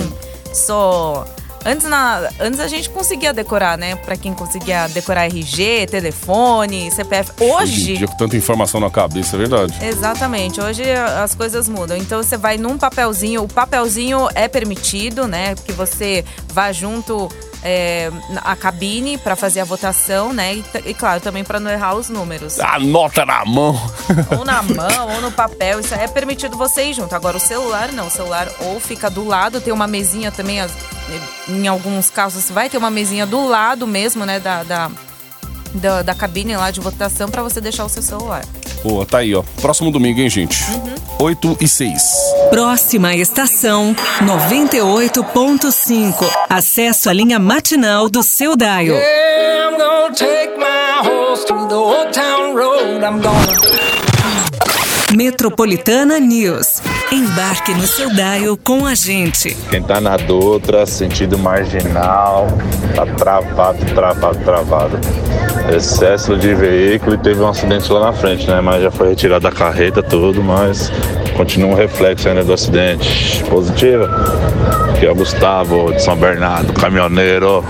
só. 0.52 1.26
Antes, 1.68 1.86
na, 1.86 2.30
antes 2.40 2.60
a 2.60 2.66
gente 2.66 2.88
conseguia 2.88 3.30
decorar, 3.30 3.76
né? 3.76 3.94
Pra 3.96 4.16
quem 4.16 4.32
conseguia 4.32 4.88
decorar 4.88 5.26
RG, 5.26 5.86
telefone, 5.90 6.90
CPF. 6.90 7.32
Hoje 7.38 7.96
dia, 7.96 8.08
com 8.08 8.16
tanta 8.16 8.38
informação 8.38 8.80
na 8.80 8.88
cabeça, 8.88 9.36
é 9.36 9.38
verdade. 9.38 9.74
Exatamente. 9.84 10.62
Hoje 10.62 10.82
as 10.90 11.34
coisas 11.34 11.68
mudam. 11.68 11.94
Então 11.98 12.22
você 12.22 12.38
vai 12.38 12.56
num 12.56 12.78
papelzinho. 12.78 13.42
O 13.42 13.48
papelzinho 13.48 14.28
é 14.34 14.48
permitido, 14.48 15.26
né? 15.28 15.54
Que 15.56 15.72
você 15.72 16.24
vá 16.54 16.72
junto 16.72 17.28
é, 17.62 18.10
à 18.44 18.56
cabine 18.56 19.18
para 19.18 19.36
fazer 19.36 19.60
a 19.60 19.64
votação, 19.64 20.32
né? 20.32 20.54
E, 20.54 20.64
e, 20.86 20.94
claro, 20.94 21.20
também 21.20 21.44
para 21.44 21.60
não 21.60 21.70
errar 21.70 21.96
os 21.96 22.08
números. 22.08 22.58
Anota 22.60 23.26
na 23.26 23.44
mão. 23.44 23.78
ou 24.38 24.42
na 24.42 24.62
mão, 24.62 25.14
ou 25.16 25.20
no 25.20 25.30
papel. 25.32 25.80
Isso 25.80 25.94
é 25.94 26.08
permitido 26.08 26.56
você 26.56 26.84
ir 26.84 26.94
junto. 26.94 27.14
Agora 27.14 27.36
o 27.36 27.40
celular 27.40 27.92
não. 27.92 28.06
O 28.06 28.10
celular 28.10 28.48
ou 28.60 28.80
fica 28.80 29.10
do 29.10 29.26
lado, 29.26 29.60
tem 29.60 29.70
uma 29.72 29.86
mesinha 29.86 30.32
também. 30.32 30.60
as- 30.60 30.72
Em 31.48 31.66
alguns 31.66 32.10
casos 32.10 32.50
vai 32.50 32.68
ter 32.68 32.76
uma 32.78 32.90
mesinha 32.90 33.24
do 33.26 33.46
lado 33.46 33.86
mesmo, 33.86 34.24
né? 34.26 34.38
Da, 34.40 34.62
da, 34.62 34.90
da, 35.74 36.02
da 36.02 36.14
cabine 36.14 36.56
lá 36.56 36.70
de 36.70 36.80
votação 36.80 37.28
para 37.28 37.42
você 37.42 37.60
deixar 37.60 37.84
o 37.84 37.88
seu 37.88 38.02
celular. 38.02 38.44
Boa, 38.82 39.04
tá 39.04 39.18
aí, 39.18 39.34
ó. 39.34 39.42
Próximo 39.60 39.90
domingo, 39.90 40.20
hein, 40.20 40.30
gente? 40.30 40.64
8 41.18 41.58
e 41.60 41.68
6. 41.68 42.02
Próxima 42.50 43.14
estação 43.14 43.94
98.5. 44.22 46.24
Acesso 46.48 47.10
à 47.10 47.12
linha 47.12 47.38
matinal 47.38 48.08
do 48.08 48.22
seu 48.22 48.56
Daio. 48.56 48.94
I'm 48.94 49.76
gonna 49.76 50.14
take 50.14 50.56
my 50.56 51.00
horse 51.02 51.44
through 51.44 51.68
the 51.68 51.74
old 51.74 52.10
town 52.12 52.54
road 52.54 53.04
I'm 53.04 53.20
gonna 53.20 53.97
Metropolitana 55.16 56.20
News. 56.20 56.82
Embarque 57.10 57.72
no 57.72 57.86
seu 57.86 58.14
Daio 58.14 58.58
com 58.58 58.84
a 58.84 58.94
gente. 58.94 59.56
Quem 59.70 59.82
tá 59.82 60.00
na 60.02 60.18
Dutra, 60.18 60.84
sentido 60.84 61.38
marginal, 61.38 62.46
tá 62.94 63.06
travado, 63.06 63.84
travado, 63.94 64.38
travado. 64.44 64.98
Excesso 65.74 66.36
de 66.36 66.54
veículo 66.54 67.14
e 67.14 67.18
teve 67.18 67.40
um 67.40 67.48
acidente 67.48 67.90
lá 67.90 68.00
na 68.00 68.12
frente, 68.12 68.46
né? 68.46 68.60
Mas 68.60 68.82
já 68.82 68.90
foi 68.90 69.08
retirado 69.08 69.44
da 69.44 69.50
carreta 69.50 70.02
tudo, 70.02 70.42
mas 70.42 70.92
continua 71.38 71.70
um 71.70 71.74
reflexo 71.74 72.28
ainda 72.28 72.42
do 72.42 72.52
acidente. 72.52 73.44
Positiva. 73.44 74.10
Aqui 74.90 75.06
é 75.06 75.10
o 75.10 75.14
Gustavo 75.14 75.92
de 75.94 76.02
São 76.02 76.16
Bernardo, 76.16 76.72
caminhoneiro. 76.72 77.64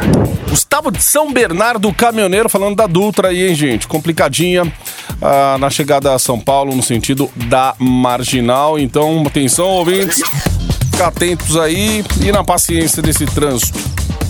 Gustavo 0.48 0.90
de 0.90 1.02
São 1.02 1.30
Bernardo, 1.30 1.92
caminhoneiro, 1.92 2.48
falando 2.48 2.74
da 2.76 2.86
Dutra 2.86 3.28
aí, 3.28 3.46
hein, 3.46 3.54
gente? 3.54 3.86
Complicadinha 3.86 4.72
ah, 5.20 5.58
na 5.60 5.68
chegada 5.68 6.14
a 6.14 6.18
São 6.18 6.40
Paulo, 6.40 6.74
no 6.74 6.82
sentido 6.82 7.30
da 7.36 7.74
marginal. 7.78 8.78
Então, 8.78 9.22
atenção, 9.26 9.66
ouvintes. 9.66 10.22
Ficar 10.90 11.08
atentos 11.08 11.54
aí 11.58 12.02
e 12.22 12.32
na 12.32 12.42
paciência 12.42 13.02
desse 13.02 13.26
trânsito. 13.26 13.78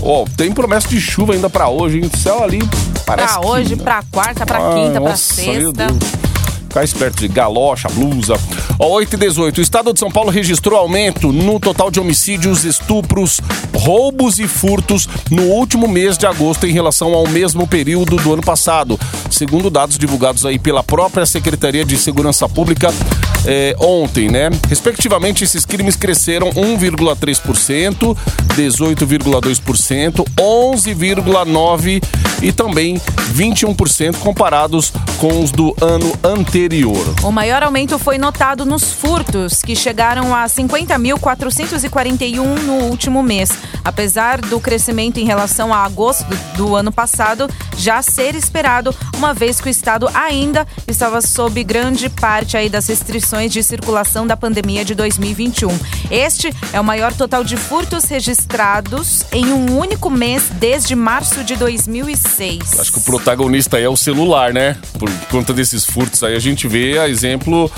Ó, 0.03 0.25
tem 0.37 0.51
promessa 0.53 0.89
de 0.89 1.01
chuva 1.01 1.33
ainda 1.35 1.49
pra 1.49 1.69
hoje, 1.69 1.99
hein? 1.99 2.11
O 2.13 2.17
céu 2.17 2.43
ali 2.43 2.59
parece 3.07 3.39
Pra 3.39 3.49
hoje, 3.49 3.77
que... 3.77 3.83
pra 3.83 4.03
quarta, 4.11 4.45
pra 4.45 4.59
Ah, 4.59 4.75
quinta, 4.75 5.01
pra 5.01 5.11
nossa, 5.11 5.43
meu 5.43 5.73
sexta. 5.73 5.87
Deus. 5.87 6.28
Ficar 6.69 6.85
esperto 6.85 7.21
de 7.21 7.29
galocha, 7.29 7.89
blusa. 7.89 8.35
Ó, 8.79 8.89
8 8.91 9.15
e 9.15 9.17
18. 9.17 9.59
O 9.59 9.63
estado 9.63 9.93
de 9.93 9.99
São 9.99 10.11
Paulo 10.11 10.31
registrou 10.31 10.79
aumento 10.79 11.33
no 11.33 11.59
total 11.59 11.91
de 11.91 11.99
homicídios, 11.99 12.63
estupros, 12.65 13.41
roubos 13.75 14.39
e 14.39 14.47
furtos 14.47 15.09
no 15.31 15.45
último 15.45 15.89
mês 15.89 16.19
de 16.19 16.27
agosto 16.27 16.67
em 16.67 16.73
relação 16.73 17.15
ao 17.15 17.27
mesmo 17.27 17.67
período 17.67 18.17
do 18.17 18.35
ano 18.35 18.43
passado. 18.43 19.01
Segundo 19.31 19.71
dados 19.71 19.97
divulgados 19.97 20.45
aí 20.45 20.59
pela 20.59 20.85
própria 20.85 21.25
Secretaria 21.25 21.87
de 21.87 21.97
Segurança 21.97 22.47
Pública 22.47 22.93
é, 23.47 23.75
ontem, 23.79 24.29
né? 24.29 24.51
Respectivamente, 24.69 25.45
esses 25.45 25.65
crimes 25.65 25.97
cresceram 25.97 26.51
1,3%, 26.51 28.17
18,2%, 28.57 30.25
11,9% 30.37 32.03
e 32.43 32.53
também 32.53 33.01
21% 33.35 34.19
comparados 34.19 34.93
com 35.19 35.43
os 35.43 35.51
do 35.51 35.75
ano 35.81 36.13
anterior. 36.23 37.15
O 37.23 37.33
maior 37.33 37.63
aumento 37.63 37.99
foi 37.99 38.19
notado 38.19 38.65
nos 38.65 38.93
furtos, 38.93 39.63
que 39.63 39.75
chegaram 39.75 40.35
a 40.35 40.47
50.441 40.47 42.63
no 42.63 42.85
último 42.85 43.23
mês. 43.23 43.51
Apesar 43.85 44.41
do 44.41 44.61
crescimento 44.61 45.19
em 45.19 45.25
relação 45.25 45.73
a 45.73 45.85
agosto 45.85 46.27
do 46.57 46.77
ano 46.77 46.93
passado 46.93 47.49
já 47.77 48.03
ser 48.03 48.35
esperado, 48.35 48.95
uma 49.17 49.35
vez 49.35 49.61
que 49.61 49.69
o 49.69 49.71
estado 49.71 50.09
ainda 50.15 50.67
estava 50.87 51.21
sob 51.21 51.63
grande 51.65 52.09
parte 52.09 52.57
aí 52.57 52.69
das 52.69 52.87
restrições 52.87 53.28
de 53.29 53.63
circulação 53.63 54.27
da 54.27 54.37
pandemia 54.37 54.85
de 54.85 54.95
2021. 54.95 55.69
Este 56.11 56.51
é 56.73 56.81
o 56.81 56.85
maior 56.85 57.13
total 57.13 57.45
de 57.45 57.59
furtos 57.59 58.05
registrados 58.05 59.25
em 59.31 59.53
um 59.53 59.77
único 59.79 60.09
mês 60.09 60.45
desde 60.55 60.95
março 60.95 61.45
de 61.45 61.55
2006. 61.55 62.81
Acho 62.81 62.93
que 62.93 62.99
o 62.99 63.03
protagonista 63.03 63.77
aí 63.77 63.85
é 63.85 63.89
o 63.89 63.97
celular, 63.97 64.55
né? 64.55 64.79
Por 64.99 65.11
conta 65.31 65.53
desses 65.53 65.85
furtos 65.85 66.23
aí, 66.23 66.35
a 66.35 66.39
gente 66.39 66.67
vê 66.67 66.99
a 66.99 67.07
exemplo 67.07 67.71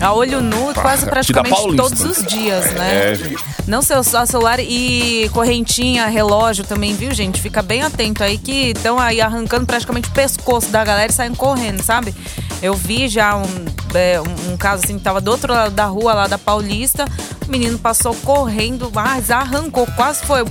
A 0.00 0.12
olho 0.12 0.40
nu, 0.40 0.74
quase 0.74 1.06
praticamente 1.06 1.76
todos 1.76 2.00
os 2.00 2.24
dias, 2.24 2.72
né? 2.72 3.12
É, 3.12 3.14
gente. 3.14 3.44
Não 3.68 3.82
seu 3.82 4.02
só 4.02 4.26
celular 4.26 4.58
e 4.58 5.28
correntinha, 5.32 6.06
relógio 6.06 6.64
também, 6.64 6.94
viu, 6.94 7.12
gente? 7.12 7.40
Fica 7.40 7.62
bem 7.62 7.82
atento 7.82 8.24
aí 8.24 8.36
que 8.36 8.70
estão 8.70 8.98
aí 8.98 9.20
arrancando 9.20 9.66
praticamente 9.66 10.08
o 10.08 10.12
pescoço 10.12 10.70
da 10.70 10.84
galera 10.84 11.12
e 11.12 11.14
saindo 11.14 11.36
correndo, 11.36 11.82
sabe? 11.82 12.14
Eu 12.60 12.74
vi 12.74 13.08
já 13.08 13.36
um, 13.36 13.44
é, 13.94 14.20
um- 14.20 14.52
um 14.52 14.56
caso 14.56 14.82
assim 14.84 14.98
que 14.98 15.04
tava 15.04 15.20
do 15.20 15.30
outro 15.30 15.52
lado 15.52 15.72
da 15.74 15.86
rua, 15.86 16.12
lá 16.14 16.26
da 16.26 16.36
Paulista. 16.38 17.04
O 17.46 17.50
menino 17.50 17.78
passou 17.78 18.14
correndo, 18.16 18.90
mas 18.94 19.30
arrancou, 19.30 19.86
quase 19.96 20.22
foi. 20.24 20.44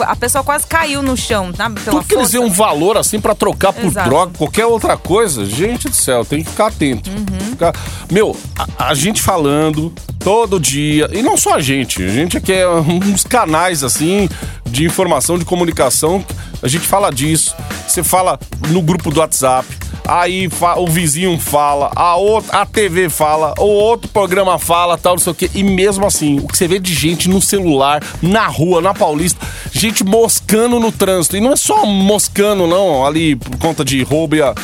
a 0.00 0.16
pessoa 0.16 0.42
quase 0.44 0.66
caiu 0.66 1.00
no 1.02 1.16
chão, 1.16 1.52
sabe? 1.56 1.80
Pela 1.80 1.96
Tudo 1.98 2.06
que 2.08 2.14
eles 2.14 2.24
força. 2.24 2.38
dêem 2.38 2.44
um 2.44 2.52
valor 2.52 2.96
assim 2.98 3.20
pra 3.20 3.34
trocar 3.34 3.72
por 3.72 3.84
Exato. 3.84 4.08
droga, 4.08 4.32
qualquer 4.36 4.66
outra 4.66 4.96
coisa, 4.96 5.46
gente 5.46 5.88
do 5.88 5.94
céu, 5.94 6.24
tem 6.24 6.42
que 6.42 6.50
ficar 6.50 6.66
atento. 6.66 7.08
Uhum. 7.08 7.50
Ficar- 7.50 7.72
Meu, 8.10 8.36
a, 8.58 8.88
a 8.88 8.94
gente 8.94 9.22
falando 9.22 9.92
todo 10.18 10.58
dia, 10.58 11.08
e 11.12 11.22
não 11.22 11.36
só 11.36 11.54
a 11.54 11.60
gente, 11.60 12.02
a 12.02 12.08
gente 12.08 12.36
aqui 12.36 12.52
é 12.52 12.68
uns 12.68 13.22
canais 13.24 13.84
assim 13.84 14.28
de 14.66 14.84
informação, 14.84 15.38
de 15.38 15.44
comunicação, 15.44 16.24
a 16.62 16.66
gente 16.68 16.86
fala 16.86 17.10
disso. 17.10 17.54
Você 17.86 18.02
fala 18.02 18.38
no 18.68 18.82
grupo 18.82 19.10
do 19.10 19.20
WhatsApp, 19.20 19.66
aí 20.06 20.48
o 20.76 20.86
vizinho 20.86 21.38
fala, 21.38 21.90
a, 21.94 22.16
outra, 22.16 22.60
a 22.60 22.66
TV 22.66 23.08
fala, 23.08 23.54
o 23.58 23.64
outro 23.64 24.08
programa 24.08 24.58
fala, 24.58 24.98
tal, 24.98 25.14
não 25.14 25.20
sei 25.20 25.32
o 25.32 25.34
quê. 25.34 25.50
E 25.54 25.62
mesmo 25.62 26.06
assim, 26.06 26.38
o 26.38 26.48
que 26.48 26.56
você 26.56 26.68
vê 26.68 26.78
de 26.78 26.92
gente 26.92 27.28
no 27.28 27.40
celular, 27.40 28.02
na 28.22 28.46
rua, 28.46 28.80
na 28.80 28.92
Paulista, 28.92 29.44
gente 29.72 30.04
moscando 30.04 30.78
no 30.78 30.92
trânsito. 30.92 31.36
E 31.36 31.40
não 31.40 31.52
é 31.52 31.56
só 31.56 31.86
moscando, 31.86 32.66
não, 32.66 33.06
ali 33.06 33.36
por 33.36 33.58
conta 33.58 33.84
de 33.84 34.02
roubo 34.02 34.36
e 34.36 34.42
a... 34.42 34.54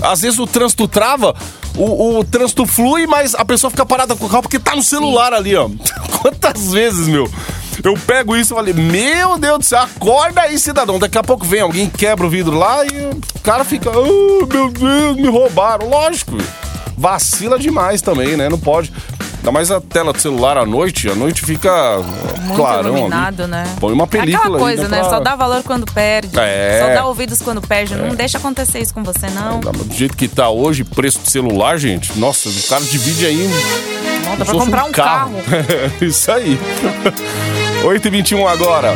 Às 0.00 0.20
vezes 0.20 0.38
o 0.38 0.46
trânsito 0.46 0.86
trava, 0.86 1.34
o, 1.76 2.18
o 2.18 2.24
trânsito 2.24 2.64
flui, 2.66 3.06
mas 3.06 3.34
a 3.34 3.44
pessoa 3.44 3.70
fica 3.70 3.84
parada 3.84 4.14
com 4.14 4.26
o 4.26 4.28
carro 4.28 4.42
porque 4.42 4.58
tá 4.58 4.76
no 4.76 4.82
celular 4.82 5.32
ali, 5.32 5.56
ó. 5.56 5.68
Quantas 6.22 6.72
vezes, 6.72 7.08
meu? 7.08 7.28
Eu 7.82 7.94
pego 8.06 8.36
isso 8.36 8.54
e 8.54 8.56
falei, 8.56 8.74
meu 8.74 9.38
Deus 9.38 9.58
do 9.58 9.64
céu, 9.64 9.80
acorda 9.80 10.42
aí, 10.42 10.58
cidadão. 10.58 10.98
Daqui 10.98 11.18
a 11.18 11.22
pouco 11.22 11.44
vem 11.46 11.60
alguém, 11.60 11.88
quebra 11.88 12.26
o 12.26 12.30
vidro 12.30 12.56
lá 12.56 12.84
e 12.84 12.88
o 13.36 13.40
cara 13.42 13.64
fica, 13.64 13.90
oh, 13.90 14.46
meu 14.46 14.70
Deus, 14.70 15.16
me 15.16 15.28
roubaram. 15.28 15.88
Lógico, 15.88 16.36
vacila 16.96 17.58
demais 17.58 18.02
também, 18.02 18.36
né? 18.36 18.48
Não 18.48 18.58
pode. 18.58 18.92
Ainda 19.38 19.52
mais 19.52 19.70
a 19.70 19.80
tela 19.80 20.12
do 20.12 20.20
celular 20.20 20.58
à 20.58 20.66
noite, 20.66 21.08
à 21.08 21.14
noite 21.14 21.42
fica 21.46 21.98
Muito 22.40 22.56
clarão 22.56 22.80
ali. 22.90 22.98
iluminado, 22.98 23.46
né? 23.46 23.64
Põe 23.78 23.92
uma 23.92 24.06
película 24.06 24.40
Aquela 24.42 24.56
aí, 24.58 24.62
coisa, 24.62 24.82
dá 24.82 24.88
né? 24.88 24.98
pra- 25.00 25.10
Só 25.10 25.20
dá 25.20 25.36
valor 25.36 25.62
quando 25.62 25.86
perde. 25.92 26.36
É. 26.36 26.80
Só 26.84 26.94
dá 26.94 27.06
ouvidos 27.06 27.40
quando 27.40 27.62
perde. 27.62 27.94
Não 27.94 28.16
deixa 28.16 28.36
acontecer 28.38 28.80
isso 28.80 28.92
com 28.92 29.04
você, 29.04 29.30
não. 29.30 29.60
Do 29.60 29.94
jeito 29.94 30.16
que 30.16 30.26
tá 30.26 30.48
hoje, 30.50 30.82
preço 30.82 31.20
de 31.20 31.30
celular, 31.30 31.78
gente, 31.78 32.18
nossa, 32.18 32.48
o 32.48 32.62
cara 32.68 32.82
divide 32.82 33.24
aí 33.26 33.48
Não, 34.24 34.36
dá 34.36 34.44
pra 34.44 34.54
comprar 34.54 34.84
um 34.86 34.92
carro. 34.92 35.34
Isso 36.02 36.30
aí. 36.32 36.58
8h21 37.82 38.46
agora. 38.46 38.94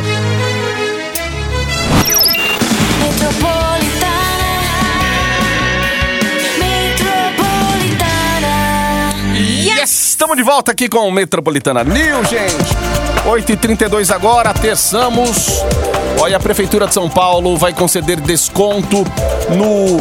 Yes! 9.35 10.09
Estamos 10.09 10.37
de 10.37 10.43
volta 10.43 10.71
aqui 10.71 10.89
com 10.89 11.07
o 11.07 11.11
Metropolitana 11.11 11.83
News, 11.83 12.29
gente. 12.29 12.53
8h32 13.25 14.13
agora, 14.13 14.53
terçamos. 14.53 15.63
Olha, 16.19 16.37
a 16.37 16.39
Prefeitura 16.39 16.87
de 16.87 16.93
São 16.93 17.09
Paulo 17.09 17.57
vai 17.57 17.73
conceder 17.73 18.19
desconto 18.19 19.05
no 19.49 19.97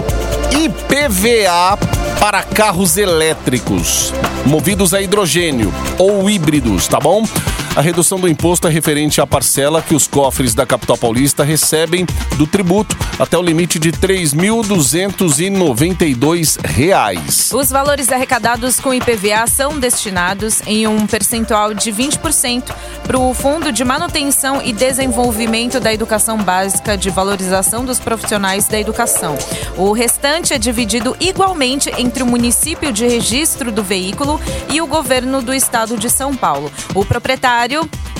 IPVA 0.60 1.78
para 2.20 2.42
carros 2.42 2.96
elétricos, 2.96 4.12
movidos 4.44 4.92
a 4.92 5.00
hidrogênio 5.00 5.72
ou 5.98 6.28
híbridos, 6.28 6.86
tá 6.86 7.00
bom? 7.00 7.24
A 7.74 7.80
redução 7.80 8.20
do 8.20 8.28
imposto 8.28 8.68
é 8.68 8.70
referente 8.70 9.18
à 9.18 9.26
parcela 9.26 9.80
que 9.80 9.94
os 9.94 10.06
cofres 10.06 10.54
da 10.54 10.66
capital 10.66 10.98
paulista 10.98 11.42
recebem 11.42 12.04
do 12.36 12.46
tributo 12.46 12.94
até 13.18 13.38
o 13.38 13.42
limite 13.42 13.78
de 13.78 13.90
3.292 13.92 16.58
reais. 16.62 17.50
Os 17.50 17.70
valores 17.70 18.12
arrecadados 18.12 18.78
com 18.78 18.92
IPVA 18.92 19.46
são 19.46 19.80
destinados 19.80 20.60
em 20.66 20.86
um 20.86 21.06
percentual 21.06 21.72
de 21.72 21.90
20% 21.90 22.74
para 23.04 23.18
o 23.18 23.32
Fundo 23.32 23.72
de 23.72 23.82
Manutenção 23.84 24.60
e 24.62 24.74
Desenvolvimento 24.74 25.80
da 25.80 25.94
Educação 25.94 26.36
Básica 26.36 26.94
de 26.94 27.08
Valorização 27.08 27.86
dos 27.86 27.98
Profissionais 27.98 28.68
da 28.68 28.78
Educação. 28.78 29.34
O 29.78 29.92
restante 29.92 30.52
é 30.52 30.58
dividido 30.58 31.16
igualmente 31.18 31.90
entre 31.96 32.22
o 32.22 32.26
município 32.26 32.92
de 32.92 33.06
registro 33.06 33.72
do 33.72 33.82
veículo 33.82 34.38
e 34.70 34.82
o 34.82 34.86
governo 34.86 35.40
do 35.40 35.54
estado 35.54 35.96
de 35.96 36.10
São 36.10 36.36
Paulo. 36.36 36.70
O 36.94 37.02
proprietário 37.02 37.61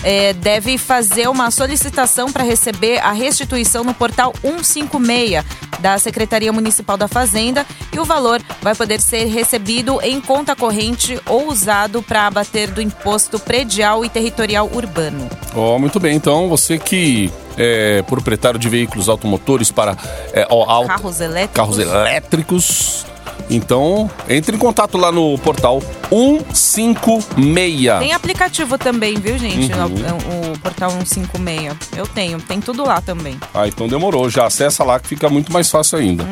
eh, 0.05 0.33
deve 0.35 0.79
fazer 0.79 1.29
uma 1.29 1.51
solicitação 1.51 2.31
para 2.33 2.43
receber 2.45 2.99
a 2.99 3.13
restituição 3.13 3.85
no 3.85 3.95
portal 3.95 4.33
156 4.43 5.45
da 5.81 5.99
Secretaria 5.99 6.53
Municipal 6.53 6.97
da 6.97 7.09
Fazenda 7.09 7.67
e 7.93 7.99
o 7.99 8.05
valor 8.05 8.41
vai 8.61 8.75
poder 8.75 9.01
ser 9.01 9.25
recebido 9.27 10.01
em 10.03 10.21
conta 10.21 10.55
corrente 10.55 11.19
ou 11.27 11.49
usado 11.49 12.03
para 12.03 12.27
abater 12.27 12.71
do 12.71 12.81
imposto 12.81 13.39
predial 13.39 14.05
e 14.05 14.09
territorial 14.09 14.71
urbano. 14.73 15.29
Ó, 15.55 15.79
muito 15.79 15.99
bem. 15.99 16.15
Então, 16.17 16.49
você 16.49 16.79
que 16.79 17.31
é 17.59 18.03
proprietário 18.03 18.59
de 18.59 18.69
veículos 18.69 19.09
automotores 19.09 19.71
para 19.71 19.97
é, 20.33 20.47
auto- 20.49 20.87
Carros 20.87 21.21
elétricos. 21.21 21.55
carros 21.57 21.79
elétricos, 21.79 23.07
então 23.51 24.11
entre 24.29 24.57
em 24.57 24.59
contato 24.59 24.97
lá 24.99 25.13
no 25.13 25.39
portal 25.39 25.83
156. 26.11 27.99
Tem 28.01 28.13
aplicativo 28.13 28.79
também, 28.79 29.15
viu, 29.15 29.39
gente? 29.39 29.73
Uhum. 29.73 30.49
O, 30.49 30.53
o 30.53 30.59
portal 30.59 30.91
156. 30.91 31.77
Eu 31.97 32.07
tenho, 32.07 32.41
tem 32.41 32.61
tudo 32.61 32.85
lá 32.85 33.01
também. 33.01 33.39
Ah, 33.55 33.67
então 33.67 33.89
demorou. 33.89 34.29
Já 34.29 34.47
acessa 34.47 34.85
lá 34.85 34.99
que 34.99 35.09
fica 35.09 35.29
muito 35.29 35.53
mais 35.53 35.71
fácil 35.71 35.99
ainda. 35.99 36.25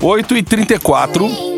8h34. 0.00 1.54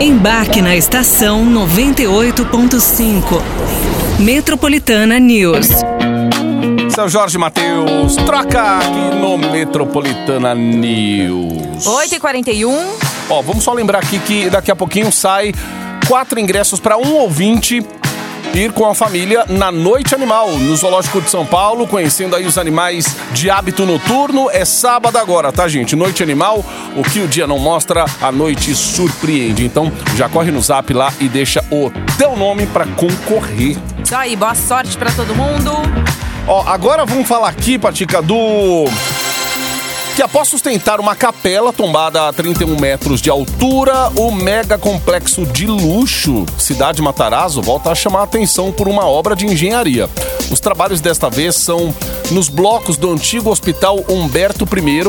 Embarque 0.00 0.62
na 0.62 0.76
estação 0.76 1.44
98.5. 1.46 3.42
Metropolitana 4.18 5.18
News. 5.18 5.68
Seu 7.00 7.08
Jorge 7.08 7.38
Matheus, 7.38 8.14
troca 8.26 8.76
aqui 8.76 9.16
no 9.18 9.38
Metropolitana 9.38 10.54
News. 10.54 11.86
8h41. 11.86 12.76
Ó, 13.30 13.40
vamos 13.40 13.64
só 13.64 13.72
lembrar 13.72 14.00
aqui 14.00 14.18
que 14.18 14.50
daqui 14.50 14.70
a 14.70 14.76
pouquinho 14.76 15.10
sai 15.10 15.54
quatro 16.06 16.38
ingressos 16.38 16.78
para 16.78 16.98
um 16.98 17.14
ouvinte 17.14 17.82
ir 18.52 18.70
com 18.72 18.84
a 18.84 18.94
família 18.94 19.46
na 19.48 19.72
Noite 19.72 20.14
Animal, 20.14 20.50
no 20.58 20.76
Zoológico 20.76 21.22
de 21.22 21.30
São 21.30 21.46
Paulo, 21.46 21.86
conhecendo 21.86 22.36
aí 22.36 22.44
os 22.44 22.58
animais 22.58 23.16
de 23.32 23.48
hábito 23.48 23.86
noturno. 23.86 24.50
É 24.50 24.66
sábado 24.66 25.16
agora, 25.16 25.50
tá, 25.50 25.66
gente? 25.66 25.96
Noite 25.96 26.22
Animal, 26.22 26.62
o 26.94 27.02
que 27.02 27.20
o 27.20 27.26
dia 27.26 27.46
não 27.46 27.58
mostra, 27.58 28.04
a 28.20 28.30
noite 28.30 28.74
surpreende. 28.74 29.64
Então, 29.64 29.90
já 30.16 30.28
corre 30.28 30.50
no 30.50 30.60
zap 30.60 30.92
lá 30.92 31.10
e 31.18 31.30
deixa 31.30 31.64
o 31.70 31.90
teu 32.18 32.36
nome 32.36 32.66
para 32.66 32.84
concorrer. 32.88 33.78
Isso 34.04 34.14
aí, 34.14 34.36
boa 34.36 34.54
sorte 34.54 34.98
pra 34.98 35.10
todo 35.10 35.34
mundo. 35.34 36.09
Ó, 36.52 36.64
agora 36.66 37.06
vamos 37.06 37.28
falar 37.28 37.48
aqui, 37.48 37.78
Patica, 37.78 38.20
do 38.20 38.84
que 40.16 40.20
após 40.20 40.48
sustentar 40.48 40.98
uma 40.98 41.14
capela 41.14 41.72
tombada 41.72 42.26
a 42.26 42.32
31 42.32 42.76
metros 42.76 43.22
de 43.22 43.30
altura, 43.30 44.10
o 44.16 44.32
mega 44.32 44.76
complexo 44.76 45.46
de 45.46 45.68
luxo 45.68 46.44
Cidade 46.58 47.00
Matarazzo 47.00 47.62
volta 47.62 47.92
a 47.92 47.94
chamar 47.94 48.22
a 48.22 48.24
atenção 48.24 48.72
por 48.72 48.88
uma 48.88 49.06
obra 49.06 49.36
de 49.36 49.46
engenharia. 49.46 50.10
Os 50.50 50.58
trabalhos 50.58 51.00
desta 51.00 51.30
vez 51.30 51.54
são 51.54 51.94
nos 52.32 52.48
blocos 52.48 52.96
do 52.96 53.12
antigo 53.12 53.48
Hospital 53.48 54.04
Humberto 54.08 54.64
I, 54.64 55.02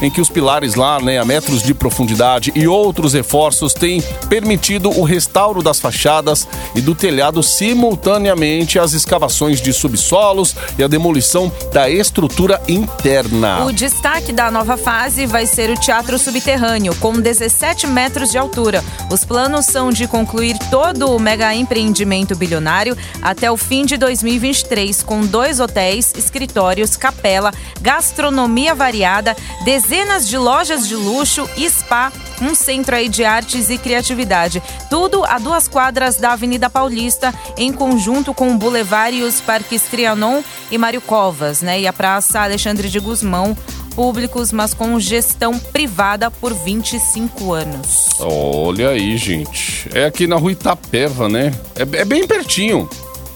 em 0.00 0.10
que 0.10 0.20
os 0.20 0.28
pilares 0.28 0.74
lá, 0.74 1.00
né, 1.00 1.18
a 1.18 1.24
metros 1.24 1.62
de 1.62 1.72
profundidade 1.72 2.52
e 2.54 2.66
outros 2.66 3.14
reforços 3.14 3.72
têm 3.72 4.02
permitido 4.28 4.90
o 4.90 5.02
restauro 5.02 5.62
das 5.62 5.80
fachadas 5.80 6.46
e 6.74 6.80
do 6.80 6.94
telhado 6.94 7.42
simultaneamente 7.42 8.78
às 8.78 8.92
escavações 8.92 9.60
de 9.60 9.72
subsolos 9.72 10.54
e 10.78 10.84
a 10.84 10.88
demolição 10.88 11.50
da 11.72 11.88
estrutura 11.88 12.60
interna. 12.68 13.64
O 13.64 13.72
destaque 13.72 14.32
da 14.32 14.50
nova 14.50 14.76
fase 14.76 15.26
vai 15.26 15.46
ser 15.46 15.70
o 15.70 15.78
Teatro 15.78 16.18
Subterrâneo, 16.18 16.94
com 16.96 17.18
17 17.18 17.86
metros 17.86 18.30
de 18.30 18.38
altura. 18.38 18.84
Os 19.10 19.24
planos 19.24 19.66
são 19.66 19.90
de 19.90 20.06
concluir 20.06 20.58
todo 20.70 21.10
o 21.10 21.18
mega 21.18 21.54
empreendimento 21.54 22.36
bilionário 22.36 22.96
até 23.22 23.50
o 23.50 23.56
fim 23.56 23.84
de 23.84 23.96
2023, 23.96 25.02
com 25.02 25.20
dois 25.24 25.60
hotéis, 25.60 26.12
escritórios, 26.16 26.96
capela, 26.96 27.52
gastronomia 27.80 28.74
variada, 28.74 29.36
dezenas 29.64 29.85
de 30.26 30.36
lojas 30.36 30.88
de 30.88 30.96
luxo, 30.96 31.48
spa, 31.68 32.12
um 32.42 32.54
centro 32.54 32.96
aí 32.96 33.08
de 33.08 33.24
artes 33.24 33.70
e 33.70 33.78
criatividade. 33.78 34.62
Tudo 34.90 35.24
a 35.24 35.38
duas 35.38 35.68
quadras 35.68 36.16
da 36.16 36.32
Avenida 36.32 36.68
Paulista, 36.68 37.32
em 37.56 37.72
conjunto 37.72 38.34
com 38.34 38.50
o 38.50 38.58
Boulevard 38.58 39.16
e 39.16 39.22
os 39.22 39.40
parques 39.40 39.82
Trianon 39.82 40.42
e 40.70 40.76
Mário 40.76 41.00
Covas, 41.00 41.62
né? 41.62 41.80
E 41.80 41.86
a 41.86 41.92
Praça 41.92 42.40
Alexandre 42.40 42.88
de 42.88 42.98
Guzmão, 42.98 43.56
públicos, 43.94 44.50
mas 44.50 44.74
com 44.74 44.98
gestão 44.98 45.58
privada 45.58 46.30
por 46.30 46.52
25 46.52 47.52
anos. 47.52 48.08
Olha 48.18 48.90
aí, 48.90 49.16
gente. 49.16 49.88
É 49.94 50.04
aqui 50.04 50.26
na 50.26 50.36
rua 50.36 50.52
Itapeva, 50.52 51.28
né? 51.28 51.54
É, 51.76 52.00
é 52.00 52.04
bem 52.04 52.26
pertinho. 52.26 52.88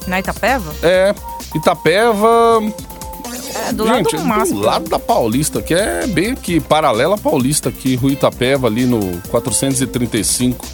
Na 0.07 0.19
Itapeva? 0.19 0.75
É, 0.83 1.15
Itapeva. 1.55 2.61
É, 3.69 3.73
do 3.73 3.87
gente, 3.87 4.17
lado 4.17 4.49
do 4.49 4.55
do 4.55 4.61
lado 4.61 4.91
da 4.91 4.99
Paulista, 4.99 5.61
que 5.61 5.75
é 5.75 6.07
bem 6.07 6.33
aqui, 6.33 6.61
paralela 6.61 7.15
à 7.15 7.19
Paulista 7.19 7.69
aqui, 7.69 7.95
Rua 7.97 8.13
Itapeva, 8.13 8.67
ali 8.67 8.87
no 8.87 9.21
435. 9.29 10.67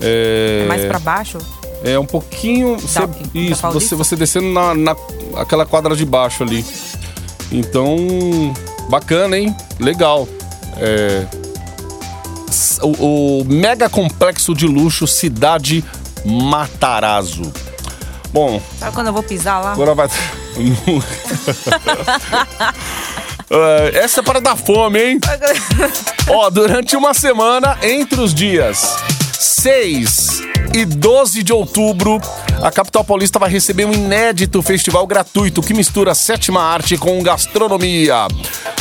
É, 0.00 0.66
Mais 0.68 0.84
pra 0.84 0.98
baixo? 0.98 1.38
É 1.84 1.98
um 1.98 2.06
pouquinho. 2.06 2.78
Você, 2.78 3.00
isso, 3.34 3.70
você, 3.70 3.94
você 3.94 4.16
descendo 4.16 4.48
na, 4.48 4.74
na 4.74 4.96
aquela 5.36 5.66
quadra 5.66 5.94
de 5.94 6.04
baixo 6.04 6.42
ali. 6.42 6.64
Então, 7.52 7.96
bacana, 8.88 9.38
hein? 9.38 9.54
Legal. 9.78 10.28
É, 10.78 11.26
o, 12.82 13.40
o 13.40 13.44
mega 13.44 13.88
complexo 13.88 14.54
de 14.54 14.66
luxo 14.66 15.06
Cidade 15.06 15.84
Matarazzo. 16.24 17.52
Bom, 18.32 18.60
Sabe 18.78 18.94
quando 18.94 19.06
eu 19.08 19.12
vou 19.12 19.22
pisar 19.22 19.62
lá? 19.62 19.72
agora 19.72 19.94
vai. 19.94 20.08
É, 23.48 24.00
Essa 24.00 24.20
é 24.20 24.22
para 24.24 24.40
dar 24.40 24.56
fome, 24.56 25.00
hein? 25.00 25.20
Ó, 26.28 26.50
durante 26.50 26.96
uma 26.96 27.14
semana, 27.14 27.78
entre 27.80 28.20
os 28.20 28.34
dias 28.34 28.96
6 29.38 30.42
e 30.74 30.84
12 30.84 31.42
de 31.42 31.52
outubro, 31.52 32.20
a 32.60 32.70
capital 32.72 33.04
paulista 33.04 33.38
vai 33.38 33.48
receber 33.48 33.84
um 33.84 33.92
inédito 33.92 34.60
festival 34.62 35.06
gratuito 35.06 35.62
que 35.62 35.72
mistura 35.72 36.14
sétima 36.14 36.60
arte 36.60 36.96
com 36.96 37.22
gastronomia. 37.22 38.26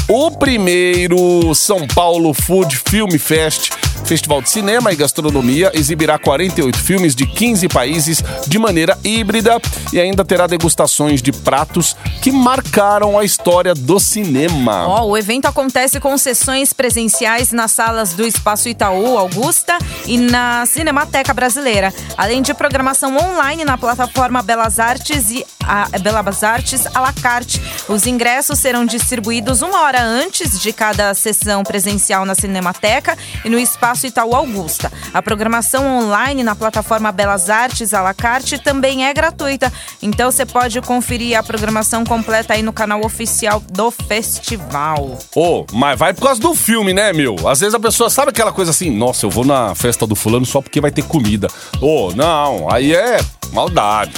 O 0.08 0.32
primeiro 0.32 1.54
São 1.54 1.86
Paulo 1.88 2.34
Food 2.34 2.82
Film 2.88 3.12
Fest, 3.20 3.70
festival 4.06 4.42
de 4.42 4.50
cinema 4.50 4.92
e 4.94 4.96
gastronomia, 4.96 5.72
exibirá 5.74 6.18
48 6.18 6.78
filmes 6.78 7.16
de 7.16 7.26
15 7.26 7.68
países 7.68 8.24
de 8.48 8.60
maneira 8.60 8.98
híbrida 9.04 9.60
e 9.92 10.00
ainda 10.00 10.24
terá 10.24 10.48
degustações 10.48 11.22
de 11.22 11.32
pratos 11.32 11.96
que 12.22 12.32
marcaram 12.32 13.18
a 13.18 13.24
história 13.24 13.74
do 13.74 14.00
cinema. 14.00 14.88
Ó, 14.88 15.06
o 15.08 15.18
evento 15.18 15.46
acontece 15.46 16.00
com 16.00 16.18
sessões 16.18 16.74
presenciais 16.74 17.52
nas 17.52 17.72
salas 17.72 18.14
do 18.14 18.26
Espaço 18.26 18.70
Itaú 18.70 19.18
Augusta 19.18 19.78
e 20.06 20.18
na 20.18 20.66
Cinemateca 20.66 21.34
Brasileira, 21.34 21.94
além 22.18 22.42
de 22.42 22.54
programação 22.54 23.16
online 23.18 23.66
na 23.66 23.78
plataforma 23.78 24.42
Belas 24.42 24.80
Artes 24.80 25.30
e 25.32 25.46
a 25.68 25.88
Belas 26.00 26.44
Artes 26.44 26.86
à 26.94 27.00
la 27.00 27.14
carte. 27.14 27.62
Os 27.88 28.06
ingressos 28.06 28.60
serão 28.60 28.86
distribuídos 28.86 29.62
uma 29.62 29.82
hora 29.82 30.02
antes 30.02 30.60
de 30.60 30.72
cada 30.72 31.14
sessão 31.14 31.64
presencial 31.64 32.26
na 32.26 32.36
Cinemateca 32.36 33.18
e 33.44 33.50
no 33.50 33.58
Espaço 33.58 34.08
Itaú 34.08 34.36
Augusta. 34.36 34.92
A 35.14 35.22
programação 35.22 35.86
online 36.00 36.44
na 36.44 36.56
plataforma 36.56 37.12
Belas 37.12 37.50
Artes 37.50 37.94
à 37.94 38.02
la 38.02 38.14
carte 38.14 38.58
também 38.58 39.06
é 39.06 39.14
gratuita, 39.14 39.72
então 40.02 40.32
você 40.32 40.46
pode 40.46 40.80
conferir 40.82 41.38
a 41.38 41.44
programação 41.44 42.04
completa 42.04 42.54
aí 42.54 42.62
no 42.62 42.74
canal 42.74 43.06
oficial 43.06 43.60
do 43.72 43.92
festival. 43.92 45.18
Ô, 45.36 45.66
mas 45.74 45.98
vai 45.98 46.14
por 46.14 46.24
causa 46.24 46.42
do 46.42 46.54
filme, 46.54 46.94
né, 46.94 47.14
meu? 47.14 47.48
Às 47.48 47.60
vezes 47.60 47.76
a 47.76 47.80
pessoa 47.80 48.10
sabe 48.10 48.30
aquela 48.30 48.52
coisa 48.52 48.72
assim, 48.72 48.90
nossa, 48.90 49.26
eu 49.26 49.30
vou 49.30 49.46
na 49.46 49.74
festa 49.76 50.06
do 50.06 50.16
fulano 50.16 50.46
só 50.46 50.62
porque 50.62 50.82
vai 50.82 50.92
ter 50.92 51.04
comida. 51.04 51.48
Ô, 51.82 52.12
não, 52.16 52.70
aí 52.72 52.94
é 52.94 53.20
maldade. 53.52 54.14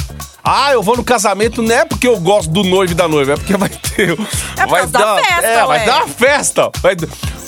Ah, 0.49 0.71
eu 0.71 0.81
vou 0.81 0.95
no 0.95 1.03
casamento 1.03 1.61
não 1.61 1.75
é 1.75 1.83
porque 1.83 2.07
eu 2.07 2.17
gosto 2.19 2.49
do 2.49 2.63
noivo 2.63 2.93
e 2.93 2.95
da 2.95 3.05
noiva, 3.07 3.33
é 3.33 3.35
porque 3.35 3.57
vai 3.57 3.67
ter. 3.67 4.11
É 4.11 4.15
por 4.15 4.67
vai 4.69 4.79
causa 4.81 4.87
da 4.87 5.15
festa, 5.17 5.45
É, 5.45 5.65
vai 5.65 5.79
ué. 5.79 5.85
dar 5.85 5.97
uma 5.97 6.07
festa. 6.07 6.71
Vai- 6.81 6.95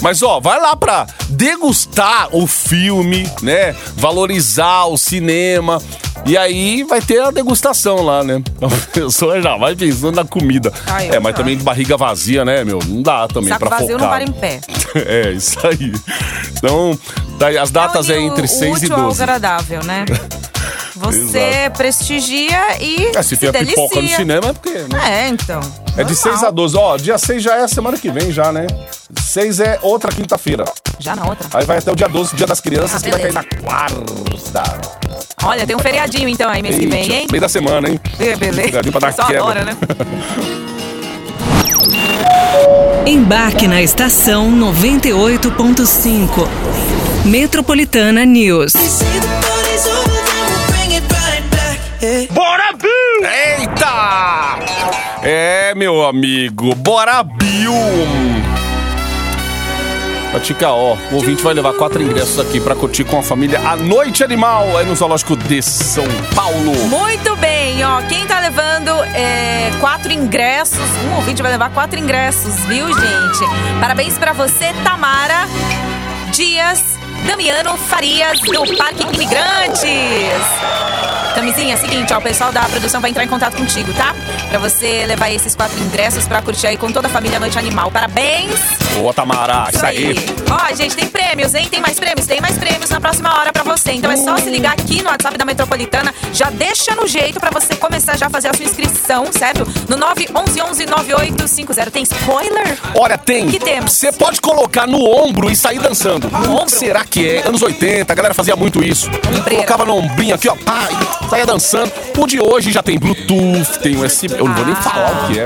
mas, 0.02 0.22
ó, 0.22 0.40
vai 0.42 0.60
lá 0.60 0.76
pra 0.76 1.08
degustar 1.30 2.28
o 2.34 2.46
filme, 2.46 3.30
né? 3.42 3.74
Valorizar 3.96 4.86
o 4.86 4.98
cinema. 4.98 5.82
E 6.26 6.38
aí 6.38 6.84
vai 6.84 7.02
ter 7.02 7.22
a 7.22 7.32
degustação 7.32 8.02
lá, 8.04 8.22
né? 8.24 8.42
A 8.62 8.92
pessoa 8.92 9.42
já 9.42 9.56
vai 9.56 9.74
pensando 9.76 10.16
na 10.16 10.26
comida. 10.26 10.72
Ah, 10.86 11.04
eu 11.06 11.14
é, 11.14 11.20
mas 11.20 11.34
também 11.36 11.56
de 11.58 11.64
barriga 11.64 11.96
vazia, 11.96 12.44
né, 12.44 12.66
meu? 12.66 12.80
Não 12.86 13.02
dá 13.02 13.26
também 13.30 13.48
Saco 13.50 13.66
pra 13.68 13.78
vazio 13.80 13.98
focar. 13.98 14.02
não 14.02 14.10
para 14.10 14.24
em 14.26 14.32
pé. 14.34 14.60
É, 14.96 15.32
isso 15.32 15.58
aí. 15.66 15.94
Então, 16.58 16.98
daí 17.38 17.58
as 17.58 17.70
datas 17.72 18.10
é, 18.10 18.14
Então, 18.20 18.28
entre 18.28 18.46
o 18.46 18.48
6 18.50 18.82
e 18.82 18.86
útil 18.88 18.96
ao 18.98 19.04
12. 19.04 19.22
agradável, 19.24 19.84
né? 19.84 20.04
Você 21.00 21.72
prestigia 21.78 22.78
e 22.82 23.12
É, 23.16 23.22
se 23.24 23.30
se 23.30 23.38
tiver 23.38 23.52
delicia. 23.54 23.76
pipoca 23.76 24.02
no 24.02 24.10
cinema 24.10 24.48
é 24.50 24.54
porque, 24.54 24.70
né? 24.80 25.26
É, 25.26 25.28
então. 25.30 25.60
É 25.98 26.04
de 26.04 26.16
6 26.16 26.44
a 26.44 26.52
12. 26.52 26.76
Ó, 26.78 26.98
dia 26.98 27.18
6 27.18 27.42
já 27.42 27.56
é 27.56 27.68
semana 27.68 27.98
que 27.98 28.10
vem 28.12 28.32
já, 28.32 28.52
né? 28.52 28.68
6 29.20 29.60
é 29.62 29.80
outra 29.82 30.12
quinta-feira. 30.12 30.66
Já 31.00 31.16
na 31.16 31.26
outra. 31.28 31.48
Aí 31.54 31.66
vai 31.66 31.78
até 31.78 31.92
o 31.92 31.96
dia 31.96 32.08
12, 32.10 32.36
dia 32.36 32.46
das 32.46 32.60
crianças, 32.60 33.02
Ah, 33.02 33.06
que 33.06 33.12
vai 33.12 33.20
cair 33.22 33.34
na 33.34 33.44
quarta. 33.44 34.64
Olha, 35.44 35.66
tem 35.66 35.76
um 35.76 35.80
feriadinho 35.80 36.28
então 36.28 36.50
aí 36.50 36.62
mês 36.62 36.76
que 36.78 36.86
vem, 36.88 37.02
Eita, 37.04 37.14
hein? 37.16 37.28
Meio 37.32 37.42
da 37.42 37.48
semana, 37.50 37.88
hein? 37.90 38.00
É, 38.20 38.36
beleza. 38.36 38.64
Feriadinho 38.68 38.92
pra 38.92 39.00
dar 39.10 39.14
Só 39.14 39.26
quebra. 39.26 39.42
adora, 39.42 39.64
né? 39.64 39.78
Embarque 43.08 43.68
na 43.68 43.82
estação 43.82 44.52
98.5. 44.52 46.48
Metropolitana 47.26 48.26
News. 48.26 48.74
Bora, 52.32 52.72
Bill! 52.78 53.30
Eita! 53.30 54.58
É, 55.22 55.76
meu 55.76 56.08
amigo, 56.08 56.74
bora, 56.74 57.22
Bill! 57.24 57.74
Tica, 60.44 60.70
ó, 60.70 60.96
o 61.12 61.16
ouvinte 61.16 61.44
vai 61.44 61.54
levar 61.54 61.74
quatro 61.74 62.02
ingressos 62.02 62.40
aqui 62.40 62.62
pra 62.62 62.74
curtir 62.74 63.04
com 63.04 63.20
a 63.20 63.24
família 63.24 63.60
a 63.60 63.76
Noite 63.76 64.24
Animal, 64.24 64.78
aí 64.78 64.86
no 64.86 64.96
Zoológico 64.96 65.36
de 65.36 65.62
São 65.62 66.06
Paulo. 66.34 66.72
Muito 66.88 67.36
bem, 67.36 67.84
ó. 67.84 68.02
Quem 68.04 68.26
tá 68.26 68.40
levando 68.40 68.92
é, 69.14 69.70
quatro 69.82 70.14
ingressos, 70.14 70.80
um 71.06 71.16
ouvinte 71.18 71.42
vai 71.42 71.52
levar 71.52 71.70
quatro 71.72 72.00
ingressos, 72.00 72.56
viu, 72.66 72.88
gente? 72.88 73.80
Parabéns 73.82 74.18
pra 74.18 74.32
você, 74.32 74.74
Tamara 74.86 75.48
Dias 76.32 76.98
Damiano 77.28 77.76
Farias, 77.78 78.40
do 78.40 78.78
Parque 78.78 79.04
Imigrantes. 79.04 79.90
Camisinha, 81.40 81.74
é 81.74 81.78
o 81.78 81.80
seguinte, 81.80 82.14
ó, 82.14 82.18
o 82.18 82.22
pessoal 82.22 82.52
da 82.52 82.64
produção 82.64 83.00
vai 83.00 83.12
entrar 83.12 83.24
em 83.24 83.28
contato 83.30 83.56
contigo, 83.56 83.94
tá? 83.94 84.14
Pra 84.50 84.60
você 84.60 85.06
levar 85.06 85.32
esses 85.32 85.56
quatro 85.56 85.80
ingressos 85.80 86.28
pra 86.28 86.42
curtir 86.42 86.68
aí 86.68 86.76
com 86.76 86.92
toda 86.92 87.08
a 87.08 87.10
família 87.10 87.38
a 87.38 87.40
Noite 87.40 87.58
Animal. 87.58 87.90
Parabéns! 87.90 88.60
Ô, 89.02 89.14
Tamara, 89.14 89.70
isso 89.74 89.86
aí. 89.86 90.16
Ó, 90.52 90.76
gente, 90.76 90.98
tem 90.98 91.08
prêmios, 91.08 91.56
hein? 91.56 91.66
Tem 91.72 91.80
mais 91.80 91.98
prêmios? 91.98 92.28
Tem 92.28 92.42
mais 92.42 92.58
prêmios 92.58 92.90
na 92.90 93.00
próxima 93.00 93.34
hora 93.40 93.54
pra 93.54 93.64
você. 93.64 93.94
Então 93.94 94.12
é 94.12 94.18
só 94.18 94.36
se 94.38 94.50
ligar 94.50 94.74
aqui 94.74 95.02
no 95.02 95.10
WhatsApp 95.10 95.38
da 95.38 95.46
Metropolitana. 95.46 96.14
Já 96.34 96.50
deixa 96.50 96.94
no 96.94 97.08
jeito 97.08 97.40
pra 97.40 97.52
você 97.52 97.74
começar 97.74 98.18
já 98.18 98.28
a 98.28 98.30
fazer 98.30 98.50
a 98.50 98.54
sua 98.54 98.66
inscrição, 98.66 99.32
certo? 99.32 99.66
No 99.88 99.98
911-9850. 99.98 101.90
Tem 101.90 102.04
spoiler? 102.04 102.78
Olha, 102.96 103.18
tem. 103.18 103.48
Que 103.48 103.60
temos? 103.60 103.94
Você 103.94 104.12
pode 104.12 104.42
colocar 104.42 104.86
no 104.86 105.00
ombro 105.10 105.50
e 105.50 105.56
sair 105.56 105.80
dançando. 105.80 106.28
ombro? 106.28 106.68
Será 106.68 107.06
que 107.06 107.26
é? 107.26 107.48
Anos 107.48 107.62
80, 107.62 108.12
a 108.12 108.16
galera 108.16 108.34
fazia 108.34 108.58
muito 108.58 108.84
isso. 108.84 109.10
Colocava 109.48 109.86
no 109.86 109.96
ombrinho 109.96 110.36
aqui, 110.36 110.50
ó, 110.50 110.56
e 110.56 111.29
saia 111.30 111.46
dançando. 111.46 111.92
O 112.18 112.28
de 112.28 112.40
hoje 112.40 112.72
já 112.72 112.82
tem 112.84 112.98
Bluetooth, 112.98 113.80
tem 113.82 113.96
USB. 113.98 114.34
Eu 114.38 114.46
não 114.46 114.56
vou 114.56 114.66
nem 114.66 114.74
Ah. 114.74 114.82
falar 114.82 115.12
o 115.12 115.28
que 115.28 115.40
é. 115.40 115.46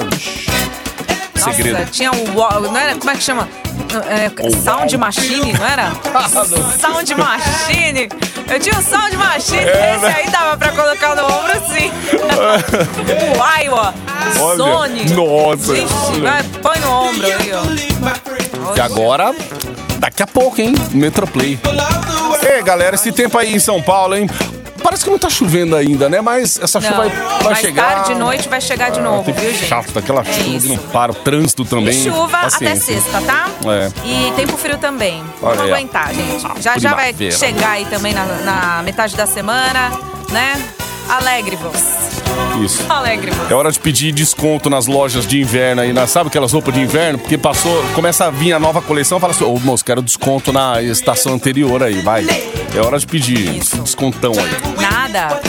Nossa, 1.36 1.58
segredo. 1.58 1.92
tinha 1.92 2.12
o. 2.12 2.38
wa- 2.38 2.60
Não 2.62 2.78
era, 2.78 2.96
como 2.96 3.10
é 3.12 3.16
que 3.16 3.24
chama? 3.24 3.48
É, 4.10 4.32
sound 4.64 4.98
Machine, 4.98 5.52
não 5.54 5.66
era? 5.68 5.92
sound 6.80 7.16
Machine. 7.16 8.10
Eu 8.50 8.60
tinha 8.60 8.78
o 8.78 8.82
Sound 8.84 9.16
Machine. 9.18 9.58
É, 9.60 9.96
Esse 9.96 10.06
aí 10.06 10.30
dava 10.30 10.56
pra 10.58 10.70
colocar 10.72 11.16
no 11.16 11.26
ombro, 11.26 11.62
sim. 11.74 11.92
o 13.34 13.62
Iowa. 13.64 13.94
Olha, 14.40 14.58
Sony. 14.58 15.06
nossa. 15.14 15.74
Vai, 16.22 16.44
põe 16.62 16.80
no 16.80 16.92
ombro 16.92 17.26
aí, 17.28 17.52
ó. 17.54 18.76
E 18.76 18.80
agora, 18.82 19.34
daqui 19.98 20.24
a 20.24 20.28
pouco, 20.28 20.62
hein? 20.62 20.74
Metroplay. 20.92 21.60
Ei, 22.56 22.62
galera, 22.64 22.96
esse 22.96 23.12
tempo 23.12 23.38
aí 23.38 23.54
em 23.56 23.60
São 23.60 23.82
Paulo, 23.82 24.16
hein? 24.16 24.30
Parece 24.84 25.04
que 25.06 25.10
não 25.10 25.18
tá 25.18 25.30
chovendo 25.30 25.76
ainda, 25.76 26.10
né? 26.10 26.22
Mas 26.22 26.60
essa 26.60 26.80
chuva 26.82 26.96
vai, 26.96 27.10
vai 27.10 27.44
mais 27.44 27.60
chegar. 27.60 27.96
tarde 27.96 28.12
e 28.12 28.16
noite 28.16 28.50
vai 28.50 28.62
chegar 28.62 28.92
de 28.92 29.00
novo, 29.00 29.24
Tempo 29.24 29.40
viu, 29.40 29.52
gente? 29.52 29.66
chato, 29.66 29.98
aquela 29.98 30.22
É 30.22 30.26
chuva 30.26 30.60
que 30.60 30.68
não 30.70 30.78
para, 30.78 31.12
o 31.12 31.16
trânsito 31.16 31.66
também. 31.66 31.98
E 31.98 32.04
chuva 32.04 32.38
até 32.38 32.50
Paciência. 32.50 33.00
sexta, 33.02 33.22
tá? 33.22 33.48
É. 33.66 33.92
E 34.06 34.32
tempo 34.36 34.58
frio 34.58 34.78
também. 34.78 35.24
Olha 35.42 35.56
Vamos 35.56 35.72
aguentar, 35.72 36.14
gente. 36.14 36.46
Ah, 36.46 36.54
Já 36.60 36.78
já 36.78 36.94
vai 36.94 37.14
chegar 37.32 37.72
aí 37.72 37.86
também 37.86 38.14
na, 38.14 38.26
na 38.26 38.84
metade 38.84 39.16
da 39.16 39.26
semana, 39.26 39.92
né? 40.32 40.62
Alegre-vos. 41.10 41.82
Isso. 42.64 42.84
Alegre-vos. 42.90 43.52
É 43.52 43.54
hora 43.54 43.72
de 43.72 43.80
pedir 43.80 44.12
desconto 44.12 44.70
nas 44.70 44.88
lojas 44.88 45.28
de 45.28 45.40
inverno 45.40 45.82
aí, 45.82 45.92
na, 45.94 46.08
sabe 46.08 46.30
aquelas 46.30 46.52
roupas 46.54 46.74
de 46.74 46.80
inverno? 46.82 47.20
Porque 47.20 47.38
passou, 47.38 47.84
começa 47.94 48.26
a 48.26 48.30
vir 48.32 48.54
a 48.54 48.60
nova 48.60 48.82
coleção, 48.82 49.20
fala 49.20 49.32
assim, 49.34 49.44
ô 49.44 49.58
moço, 49.60 49.84
quero 49.84 50.02
desconto 50.02 50.52
na 50.54 50.82
estação 50.82 51.34
anterior 51.34 51.84
aí, 51.84 52.02
vai. 52.02 52.26
É 52.76 52.80
hora 52.80 52.98
de 52.98 53.06
pedir 53.06 53.58
Isso. 53.58 53.78
descontão 53.78 54.32
aí. 54.32 54.73
Nada. 55.14 55.40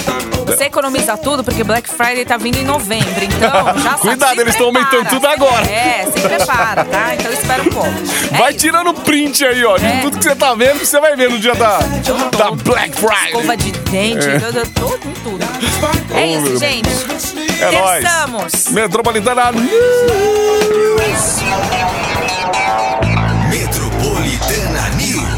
Você 0.46 0.64
economiza 0.64 1.16
tudo 1.16 1.42
porque 1.42 1.64
Black 1.64 1.88
Friday 1.88 2.24
tá 2.24 2.37
vindo 2.37 2.59
em 2.59 2.64
novembro, 2.64 3.24
então 3.24 3.50
já 3.81 3.90
sabe, 3.92 4.00
Cuidado, 4.00 4.40
eles 4.40 4.55
tão 4.57 4.70
prepara. 4.70 4.96
aumentando 4.96 5.09
tudo 5.14 5.27
agora. 5.27 5.66
É, 5.66 6.05
se 6.14 6.20
prepara, 6.20 6.85
tá? 6.85 7.14
Então 7.14 7.33
espera 7.33 7.62
um 7.62 7.70
pouco. 7.70 7.88
É 8.35 8.37
Vai 8.37 8.50
isso. 8.50 8.59
tirando 8.61 8.92
print 8.94 9.44
aí, 9.44 9.64
ó, 9.64 9.77
de 9.79 9.87
É. 9.87 10.00
tudo 10.03 10.18
que 10.18 10.24
você 10.24 10.35
tá 10.35 10.55
vendo, 10.55 10.81
que 10.81 10.87
você 10.87 10.98
vai 11.00 11.14
ver 11.16 11.31
no 11.31 11.38
dia 11.38 11.55
da, 11.55 11.79
da 11.79 12.50
Black 12.50 12.90
Escova 12.96 13.14
Friday. 13.14 13.57
de 13.57 13.70
dente, 13.90 14.27
tudo, 14.40 14.66
tudo, 14.74 15.14
tudo. 15.22 15.44
É 16.14 16.27
isso, 16.27 16.57
gente. 16.59 16.88
É 17.61 17.70
nóis. 17.70 18.03
Terçamos. 18.05 18.66
Metropolitana 18.70 19.53
Metropolitana. 19.53 19.55